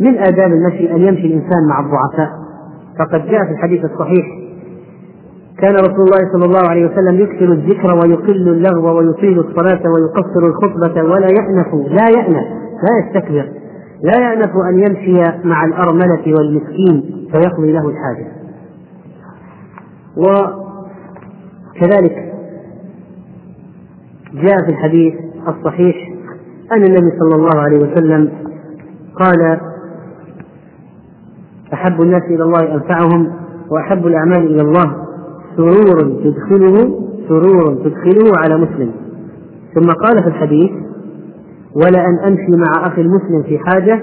من 0.00 0.18
آداب 0.18 0.52
المشي 0.52 0.90
أن 0.90 1.00
يمشي 1.00 1.26
الإنسان 1.26 1.68
مع 1.68 1.80
الضعفاء 1.80 2.44
فقد 2.98 3.26
جاء 3.30 3.44
في 3.44 3.50
الحديث 3.50 3.84
الصحيح 3.84 4.26
كان 5.58 5.74
رسول 5.74 6.00
الله 6.04 6.32
صلى 6.32 6.44
الله 6.44 6.68
عليه 6.70 6.86
وسلم 6.86 7.20
يكثر 7.20 7.52
الذكر 7.52 7.94
ويقل 7.94 8.48
اللغو 8.48 8.98
ويطيل 8.98 9.38
الصلاة 9.38 9.82
ويقصر 9.90 10.46
الخطبة 10.46 11.02
ولا 11.02 11.26
يأنف 11.26 11.74
لا 11.74 12.08
يأنف 12.18 12.46
لا 12.82 12.92
يستكبر 13.06 13.48
لا 14.02 14.20
يأنف 14.20 14.50
أن 14.70 14.78
يمشي 14.78 15.22
مع 15.44 15.64
الأرملة 15.64 16.24
والمسكين 16.26 17.28
فيقضي 17.32 17.72
له 17.72 17.88
الحاجة. 17.88 18.26
وكذلك 21.76 22.32
جاء 24.34 24.64
في 24.64 24.70
الحديث 24.70 25.14
الصحيح 25.48 25.96
أن 26.72 26.82
النبي 26.82 27.18
صلى 27.18 27.34
الله 27.36 27.60
عليه 27.60 27.78
وسلم 27.78 28.32
قال 29.14 29.60
أحب 31.72 32.02
الناس 32.02 32.22
إلى 32.22 32.42
الله 32.42 32.74
أنفعهم 32.74 33.32
وأحب 33.70 34.06
الأعمال 34.06 34.46
إلى 34.46 34.62
الله 34.62 35.03
سرور 35.56 36.22
تدخله 36.24 37.04
سرور 37.28 37.74
تدخله 37.74 38.32
على 38.36 38.56
مسلم. 38.56 38.90
ثم 39.74 39.92
قال 39.92 40.22
في 40.22 40.28
الحديث 40.28 40.70
ولأن 41.74 42.18
أمشي 42.18 42.52
مع 42.56 42.86
أخي 42.86 43.00
المسلم 43.00 43.42
في 43.42 43.58
حاجة 43.58 44.02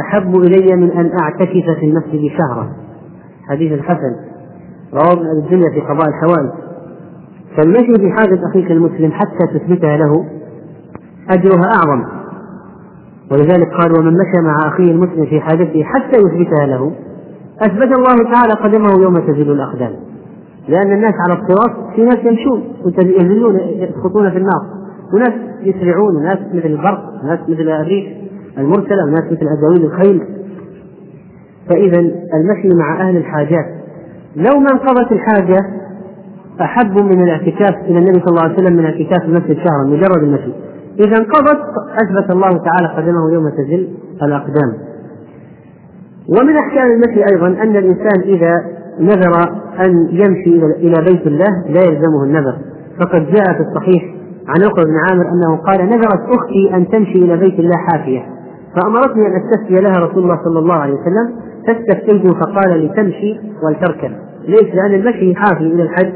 أحب 0.00 0.36
إلي 0.36 0.76
من 0.76 0.90
أن 0.90 1.10
أعتكف 1.22 1.78
في 1.80 1.86
المسجد 1.86 2.30
شهرا. 2.38 2.68
حديث 3.48 3.72
الحسن. 3.72 4.14
رواه 4.92 5.12
ابن 5.12 5.44
الدنيا 5.44 5.70
في 5.70 5.80
قضاء 5.80 6.08
الحوائج. 6.08 6.50
فالمشي 7.56 7.92
في 8.00 8.10
حاجة 8.10 8.40
أخيك 8.50 8.70
المسلم 8.70 9.12
حتى 9.12 9.58
تثبتها 9.58 9.96
له 9.96 10.24
أجرها 11.30 11.70
أعظم. 11.76 12.04
ولذلك 13.32 13.68
قال 13.80 13.92
ومن 14.00 14.12
مشى 14.12 14.42
مع 14.42 14.68
أخيه 14.68 14.90
المسلم 14.92 15.26
في 15.26 15.40
حاجته 15.40 15.84
حتى 15.84 16.16
يثبتها 16.16 16.66
له 16.66 16.92
أثبت 17.60 17.98
الله 17.98 18.32
تعالى 18.32 18.52
قدمه 18.52 19.02
يوم 19.02 19.18
تزل 19.18 19.52
الأقدام. 19.52 20.07
لأن 20.68 20.92
الناس 20.92 21.14
على 21.28 21.40
الصراط 21.40 21.94
في 21.94 22.02
ناس 22.02 22.18
يمشون 22.24 22.62
ينزلون 22.98 23.56
يسقطون 23.56 24.30
في 24.30 24.36
النار. 24.36 24.62
وناس 25.14 25.32
يسرعون 25.62 26.16
وناس 26.16 26.38
مثل 26.54 26.66
البرق 26.66 27.02
وناس 27.24 27.38
مثل 27.48 27.60
الريح 27.60 28.16
المرسلة 28.58 29.04
وناس 29.04 29.24
مثل 29.24 29.46
أدوين 29.58 29.86
الخيل. 29.86 30.22
فإذا 31.68 32.00
المشي 32.34 32.68
مع 32.74 33.08
أهل 33.08 33.16
الحاجات. 33.16 33.66
لو 34.36 34.60
ما 34.60 34.66
انقضت 34.72 35.12
الحاجة 35.12 35.58
أحب 36.60 37.02
من 37.02 37.22
الاعتكاف 37.22 37.74
إلى 37.84 37.98
النبي 37.98 38.20
صلى 38.20 38.30
الله 38.30 38.42
عليه 38.42 38.54
وسلم 38.54 38.76
من 38.76 38.84
اعتكاف 38.84 39.24
المسجد 39.24 39.56
شهرا 39.56 39.84
مجرد 39.86 40.22
المشي. 40.22 40.52
إذا 41.00 41.18
انقضت 41.18 41.60
أثبت 42.02 42.30
الله 42.30 42.50
تعالى 42.50 42.96
قدمه 42.96 43.32
يوم 43.32 43.48
تزل 43.48 43.88
الأقدام. 44.22 44.72
ومن 46.28 46.56
أحكام 46.56 46.90
المشي 46.90 47.24
أيضا 47.34 47.46
أن 47.46 47.76
الإنسان 47.76 48.20
إذا 48.24 48.77
نذر 49.00 49.32
أن 49.86 50.08
يمشي 50.10 50.66
إلى 50.76 50.94
بيت 51.10 51.26
الله 51.26 51.64
لا 51.68 51.80
يلزمه 51.80 52.24
النذر. 52.24 52.54
فقد 53.00 53.26
جاء 53.26 53.54
في 53.54 53.60
الصحيح 53.60 54.02
عن 54.48 54.62
عقبة 54.64 54.84
بن 54.84 54.96
عامر 55.08 55.24
أنه 55.32 55.56
قال 55.56 55.86
نذرت 55.86 56.36
أختي 56.36 56.74
أن 56.74 56.88
تمشي 56.88 57.18
إلى 57.18 57.36
بيت 57.36 57.58
الله 57.58 57.76
حافية. 57.76 58.20
فأمرتني 58.76 59.26
أن 59.26 59.32
أستفتي 59.36 59.74
لها 59.74 60.06
رسول 60.06 60.22
الله 60.22 60.40
صلى 60.44 60.58
الله 60.58 60.74
عليه 60.74 60.94
وسلم 60.94 61.34
فاستفتيته 61.66 62.34
فقال 62.40 62.84
لتمشي 62.84 63.40
ولتركب. 63.62 64.10
ليش؟ 64.48 64.74
لأن 64.74 64.94
المشي 64.94 65.34
حافي 65.34 65.64
إلى 65.64 65.82
الحج 65.82 66.12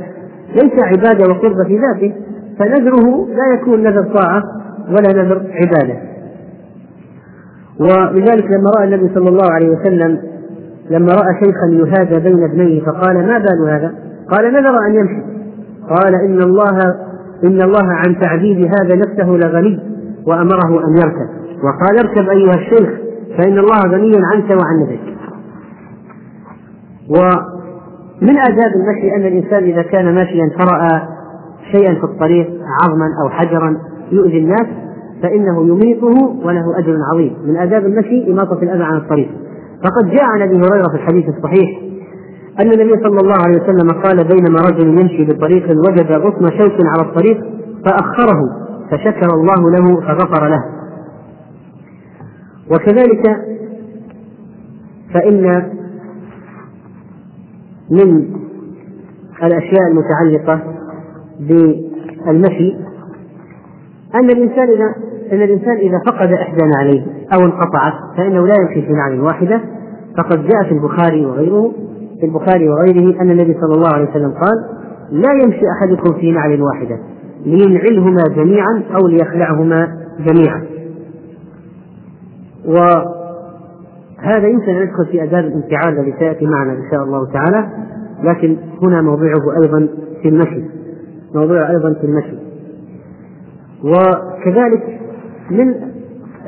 ليس 0.55 0.85
عبادة 0.85 1.31
وقربة 1.31 1.65
في 1.65 1.79
ذاته 1.79 2.15
فنذره 2.59 3.29
لا 3.29 3.55
يكون 3.55 3.83
نذر 3.83 4.03
طاعة 4.15 4.43
ولا 4.89 5.23
نذر 5.23 5.43
عبادة. 5.51 6.13
ولذلك 7.81 8.45
لما 8.45 8.71
رأى 8.79 8.85
النبي 8.85 9.15
صلى 9.15 9.29
الله 9.29 9.51
عليه 9.51 9.69
وسلم 9.69 10.19
لما 10.91 11.13
رأى 11.13 11.35
شيخا 11.45 11.67
يهادى 11.73 12.31
بين 12.31 12.45
ابنيه 12.45 12.81
فقال 12.81 13.27
ما 13.27 13.39
بال 13.39 13.71
هذا؟ 13.71 13.95
قال 14.31 14.53
نذر 14.53 14.87
أن 14.87 14.95
يمشي. 14.95 15.23
قال 15.89 16.15
إن 16.15 16.43
الله 16.43 16.79
إن 17.45 17.63
الله 17.63 17.87
عن 17.87 18.21
تعذيب 18.21 18.59
هذا 18.59 18.97
نفسه 18.97 19.27
لغني 19.27 19.81
وأمره 20.27 20.87
أن 20.87 20.97
يركب. 20.97 21.29
وقال 21.63 21.99
اركب 21.99 22.29
أيها 22.31 22.55
الشيخ 22.55 22.91
فإن 23.39 23.59
الله 23.59 23.81
غني 23.89 24.13
عنك 24.33 24.51
وعن 24.51 24.83
نفسك 24.83 25.13
ومن 27.09 28.39
آداب 28.39 28.73
المشي 28.75 29.17
أن 29.17 29.21
الإنسان 29.21 29.65
إذا 29.65 29.83
كان 29.83 30.15
ماشيا 30.15 30.51
فرأى 30.59 31.03
شيئا 31.73 31.95
في 31.95 32.05
الطريق 32.05 32.51
عظما 32.85 33.07
أو 33.23 33.31
حجرا 33.31 33.77
يؤذي 34.13 34.39
الناس 34.39 34.67
فإنه 35.23 35.67
يميطه 35.67 36.37
وله 36.45 36.79
أجر 36.79 36.97
عظيم. 37.13 37.37
من 37.47 37.57
آداب 37.57 37.87
المشي 37.87 38.33
إماطة 38.33 38.63
الأذى 38.63 38.83
عن 38.83 38.97
الطريق. 38.97 39.31
فقد 39.85 40.11
جاء 40.11 40.25
عن 40.25 40.43
أبي 40.43 40.57
هريرة 40.57 40.89
في 40.89 40.95
الحديث 40.95 41.25
الصحيح 41.29 41.81
أن 42.61 42.73
النبي 42.73 43.03
صلى 43.03 43.19
الله 43.21 43.37
عليه 43.47 43.63
وسلم 43.63 43.91
قال 43.91 44.17
بينما 44.17 44.61
رجل 44.61 44.89
يمشي 44.89 45.25
بطريق 45.25 45.71
وجد 45.71 46.13
غصن 46.13 46.59
شوك 46.59 46.87
على 46.87 47.09
الطريق 47.09 47.41
فأخره 47.85 48.41
فشكر 48.91 49.35
الله 49.35 49.71
له 49.71 50.01
فغفر 50.01 50.49
له. 50.49 50.65
وكذلك 52.71 53.37
فإن 55.15 55.73
من 57.91 58.35
الأشياء 59.43 59.83
المتعلقة 59.91 60.75
بالمشي 61.41 62.77
أن 64.15 64.31
الإنسان 64.31 64.69
إذا 64.69 64.95
أن 65.33 65.43
الإنسان 65.43 65.77
إذا 65.77 65.99
فقد 66.07 66.33
إحدى 66.33 66.65
نعليه 66.77 67.07
أو 67.35 67.41
انقطعت 67.41 67.93
فإنه 68.17 68.47
لا 68.47 68.55
يمشي 68.61 68.87
في 68.87 68.93
نعل 68.93 69.21
واحدة 69.21 69.61
فقد 70.19 70.47
جاء 70.47 70.63
في 70.65 70.73
البخاري 70.73 71.27
وغيره 71.27 71.73
في 72.21 72.27
البخاري 72.27 72.69
وغيره 72.69 73.21
أن 73.21 73.31
النبي 73.31 73.57
صلى 73.61 73.75
الله 73.75 73.89
عليه 73.95 74.11
وسلم 74.11 74.31
قال 74.31 74.65
لا 75.11 75.33
يمشي 75.45 75.63
أحدكم 75.79 76.21
في 76.21 76.33
نعل 76.33 76.63
واحدة 76.63 76.99
لينعلهما 77.47 78.23
جميعا 78.37 78.83
أو 78.95 79.09
ليخلعهما 79.09 79.99
جميعا. 80.19 80.63
وهذا 82.67 84.49
يمكن 84.49 84.71
أن 84.73 84.83
يدخل 84.83 85.07
في 85.07 85.23
آداب 85.23 85.45
الانفعال 85.45 85.99
الذي 85.99 86.15
سيأتي 86.19 86.47
معنا 86.47 86.73
إن 86.73 86.91
شاء 86.91 87.05
الله 87.05 87.33
تعالى 87.33 87.69
لكن 88.23 88.57
هنا 88.83 89.03
موضعه 89.03 89.63
أيضا 89.63 89.89
في 90.23 90.29
المشي 90.29 90.65
موضوع 91.35 91.71
أيضا 91.71 91.95
في 92.01 92.07
المشي. 92.07 92.37
وكذلك 93.85 95.01
من 95.53 95.75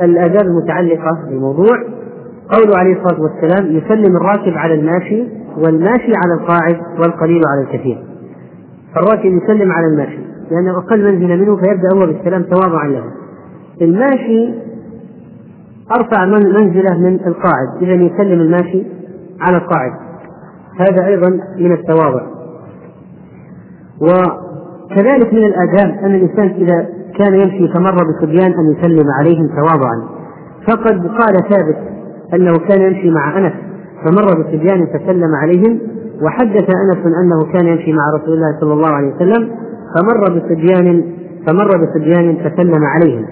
الآداب 0.03 0.47
المتعلقة 0.47 1.11
بالموضوع 1.29 1.77
قوله 2.49 2.79
عليه 2.79 2.97
الصلاة 2.97 3.21
والسلام 3.23 3.77
يسلم 3.77 4.17
الراكب 4.17 4.53
على 4.57 4.75
الماشي 4.75 5.25
والماشي 5.59 6.12
على 6.25 6.40
القاعد 6.40 6.77
والقليل 6.99 7.43
على 7.47 7.61
الكثير. 7.61 8.05
الراكب 8.97 9.43
يسلم 9.43 9.73
على 9.73 9.87
الماشي 9.87 10.19
لأنه 10.51 10.79
أقل 10.79 11.12
منزلة 11.12 11.37
منه 11.37 11.57
فيبدأ 11.57 11.88
هو 11.95 12.07
بالسلام 12.07 12.43
تواضعا 12.43 12.88
له. 12.88 13.05
الماشي 13.83 14.55
أرفع 15.99 16.25
من 16.25 16.55
منزلة 16.55 16.99
من 16.99 17.14
القاعد 17.27 17.83
إذا 17.83 17.93
يسلم 17.93 18.40
الماشي 18.40 18.85
على 19.40 19.57
القاعد. 19.57 19.93
هذا 20.81 21.07
أيضا 21.07 21.31
من 21.59 21.73
التواضع. 21.73 22.23
وكذلك 24.85 25.33
من 25.33 25.44
الآداب 25.44 26.05
أن 26.05 26.14
الإنسان 26.14 26.47
إذا 26.47 26.88
كان 27.18 27.35
يمشي 27.35 27.73
فمر 27.75 27.94
بصبيان 27.94 28.53
أن 28.53 28.73
يسلم 28.79 29.11
عليهم 29.18 29.49
تواضعا. 29.49 30.03
فقد 30.68 31.07
قال 31.07 31.35
ثابت 31.51 31.77
أنه 32.35 32.53
كان 32.68 32.83
يمشي 32.83 33.11
مع 33.11 33.38
أنس 33.38 33.53
فمر 34.05 34.42
بصبيان 34.42 34.87
فسلم 34.87 35.35
عليهم 35.35 35.79
وحدث 36.23 36.70
أنس 36.70 37.07
أنه 37.07 37.53
كان 37.53 37.66
يمشي 37.66 37.92
مع 37.92 38.03
رسول 38.14 38.35
الله 38.35 38.61
صلى 38.61 38.73
الله 38.73 38.90
عليه 38.90 39.14
وسلم 39.14 39.51
فمر 39.94 40.38
بصبيان 40.38 41.05
فمر 41.47 41.68
بصبيان 41.68 42.37
فسلم 42.37 42.85
عليهم. 42.85 43.27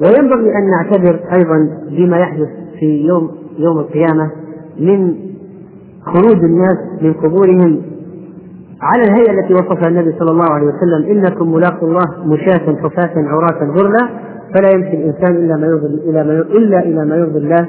وينبغي 0.00 0.52
أن 0.58 0.70
نعتبر 0.70 1.20
أيضا 1.36 1.68
بما 1.90 2.18
يحدث 2.18 2.48
في 2.80 3.06
يوم 3.06 3.30
يوم 3.58 3.78
القيامة 3.78 4.30
من 4.80 5.14
خروج 6.04 6.44
الناس 6.44 6.78
من 7.02 7.12
قبورهم 7.12 7.82
على 8.92 9.02
الهيئة 9.02 9.30
التي 9.30 9.54
وصفها 9.54 9.88
النبي 9.88 10.14
صلى 10.18 10.30
الله 10.30 10.50
عليه 10.50 10.66
وسلم 10.66 11.10
إنكم 11.10 11.52
ملاقوا 11.54 11.88
الله 11.88 12.04
مشاة 12.24 12.76
حفاة 12.82 13.12
عراة 13.16 13.70
غرلا 13.70 14.08
فلا 14.54 14.68
يمشي 14.74 14.96
الإنسان 14.96 15.36
إلا 15.36 15.56
ما 15.56 15.66
يرضي 15.66 16.10
إلى 16.10 16.24
ما 16.24 16.32
إلا 16.32 16.78
إلى 16.78 17.04
ما 17.04 17.16
يرضي 17.16 17.38
الله 17.38 17.66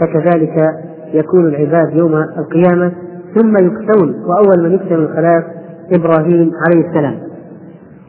فكذلك 0.00 0.70
يكون 1.14 1.48
العباد 1.48 1.96
يوم 1.96 2.14
القيامة 2.14 2.92
ثم 3.34 3.56
يكسون 3.56 4.14
وأول 4.26 4.62
من 4.62 4.72
يكسر 4.74 4.94
الخلائق 4.94 5.44
إبراهيم 5.96 6.52
عليه 6.66 6.88
السلام. 6.88 7.14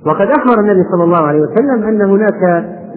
وقد 0.05 0.27
أخبر 0.27 0.59
النبي 0.59 0.83
صلى 0.91 1.03
الله 1.03 1.21
عليه 1.27 1.41
وسلم 1.41 1.83
أن 1.83 2.01
هناك 2.01 2.43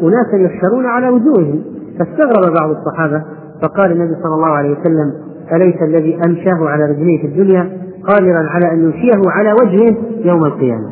أناسا 0.02 0.36
يحشرون 0.36 0.86
على 0.86 1.08
وجوههم 1.08 1.62
فاستغرب 1.98 2.54
بعض 2.60 2.70
الصحابة 2.70 3.22
فقال 3.62 3.92
النبي 3.92 4.14
صلى 4.22 4.34
الله 4.34 4.48
عليه 4.48 4.70
وسلم 4.80 5.12
أليس 5.52 5.82
الذي 5.82 6.18
أمشاه 6.26 6.68
على 6.68 6.84
رجليه 6.84 7.20
في 7.20 7.26
الدنيا 7.26 7.70
قادرا 8.08 8.48
على 8.48 8.72
أن 8.72 8.84
يمشيه 8.84 9.20
على 9.26 9.52
وجهه 9.52 9.96
يوم 10.24 10.44
القيامة. 10.44 10.90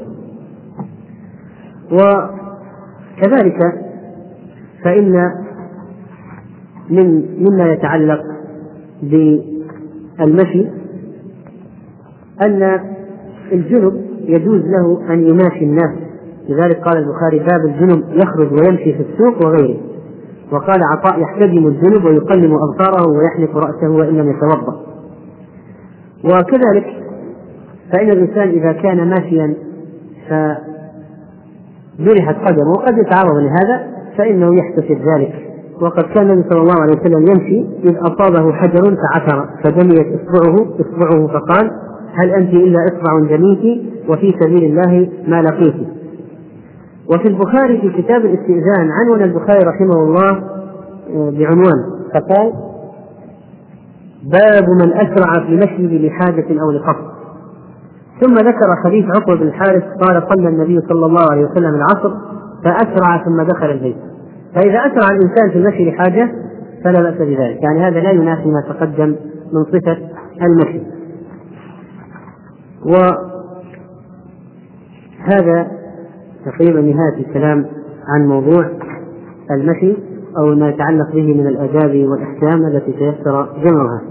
وكذلك 1.93 3.59
فإن 4.85 5.31
من 6.91 7.25
مما 7.39 7.73
يتعلق 7.73 8.21
بالمشي 9.03 10.67
أن 12.43 12.81
الجنب 13.53 14.05
يجوز 14.21 14.61
له 14.61 15.13
أن 15.13 15.29
يماشي 15.29 15.65
الناس. 15.65 15.91
لذلك 16.49 16.77
قال 16.77 16.99
البخاري 16.99 17.39
باب 17.39 17.67
الجنب 17.67 18.05
يخرج 18.23 18.53
ويمشي 18.53 18.93
في 18.95 19.03
السوق 19.13 19.47
وغيره. 19.47 19.81
وقال 20.53 20.81
عطاء 20.93 21.21
يحتجم 21.21 21.67
الجنب 21.67 22.05
ويقلم 22.05 22.55
أبصاره 22.55 23.09
ويحلق 23.09 23.57
رأسه 23.57 23.91
وإن 23.91 24.17
لم 24.17 24.31
يتوضأ. 24.31 24.90
وكذلك 26.25 26.87
فإن 27.93 28.11
الإنسان 28.11 28.49
إذا 28.49 28.73
كان 28.73 29.09
ماشيا 29.09 29.55
فجرحت 30.29 32.37
قدمه 32.49 32.71
وقد 32.71 32.99
يتعرض 32.99 33.37
لهذا 33.37 33.87
فإنه 34.19 34.49
يحتسب 34.59 34.99
ذلك. 35.17 35.35
وقد 35.81 36.03
كان 36.15 36.31
النبي 36.31 36.49
صلى 36.51 36.61
الله 36.61 36.81
عليه 36.81 36.93
وسلم 36.93 37.21
يمشي 37.21 37.65
إذ 37.85 37.97
أصابه 37.99 38.53
حجر 38.53 38.97
فعثر 38.97 39.47
فدميت 39.65 40.07
إصبعه 40.21 40.67
إصبعه 40.81 41.27
فقال 41.27 41.71
هل 42.15 42.31
أنت 42.31 42.55
إلا 42.55 42.79
إصبع 42.85 43.21
جنيت 43.37 43.83
وفي 44.09 44.35
سبيل 44.41 44.65
الله 44.65 45.09
ما 45.29 45.43
لقيت؟ 45.43 45.75
وفي 47.11 47.29
البخاري 47.29 47.81
في 47.81 48.03
كتاب 48.03 48.25
الاستئذان 48.25 48.91
عنون 48.91 49.23
البخاري 49.23 49.65
رحمه 49.65 50.03
الله 50.03 50.31
آه، 51.15 51.31
بعنوان 51.31 51.85
فقال 52.15 52.53
باب 54.23 54.69
من 54.83 54.93
أسرع 54.93 55.47
في 55.47 55.57
مشيه 55.57 56.09
لحاجة 56.09 56.61
أو 56.63 56.71
لقصد. 56.71 57.11
ثم 58.21 58.35
ذكر 58.35 58.77
حديث 58.85 59.05
عقبة 59.17 59.37
بن 59.37 59.47
الحارث 59.47 59.85
قال 59.85 60.23
صلى 60.29 60.49
النبي 60.49 60.81
صلى 60.81 61.07
الله 61.07 61.27
عليه 61.31 61.45
وسلم 61.45 61.75
العصر 61.75 62.15
فأسرع 62.65 63.25
ثم 63.25 63.43
دخل 63.43 63.71
البيت. 63.71 63.97
فإذا 64.55 64.79
أسرع 64.79 65.09
الإنسان 65.17 65.51
في 65.51 65.59
المشي 65.59 65.91
لحاجة 65.91 66.33
فلا 66.85 67.03
بأس 67.03 67.15
بذلك 67.15 67.63
يعني 67.63 67.81
هذا 67.81 68.01
لا 68.01 68.11
ينافي 68.11 68.49
ما 68.49 68.61
تقدم 68.69 69.17
من 69.53 69.65
صفة 69.65 69.99
المشي 70.43 70.83
وهذا 75.27 75.71
تقريبا 76.45 76.81
نهاية 76.81 77.27
الكلام 77.27 77.67
عن 78.09 78.27
موضوع 78.27 78.71
المشي 79.51 79.97
أو 80.39 80.55
ما 80.55 80.69
يتعلق 80.69 81.13
به 81.15 81.35
من 81.35 81.47
الآداب 81.47 82.09
والأحكام 82.09 82.67
التي 82.67 82.93
تيسر 82.93 83.49
جمعها. 83.65 84.03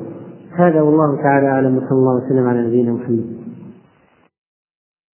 هذا 0.56 0.82
والله 0.82 1.16
تعالى 1.16 1.48
أعلم 1.48 1.78
وصلى 1.78 1.92
الله 1.92 2.16
وسلم 2.16 2.48
على 2.48 2.68
نبينا 2.68 2.92
محمد. 2.92 3.39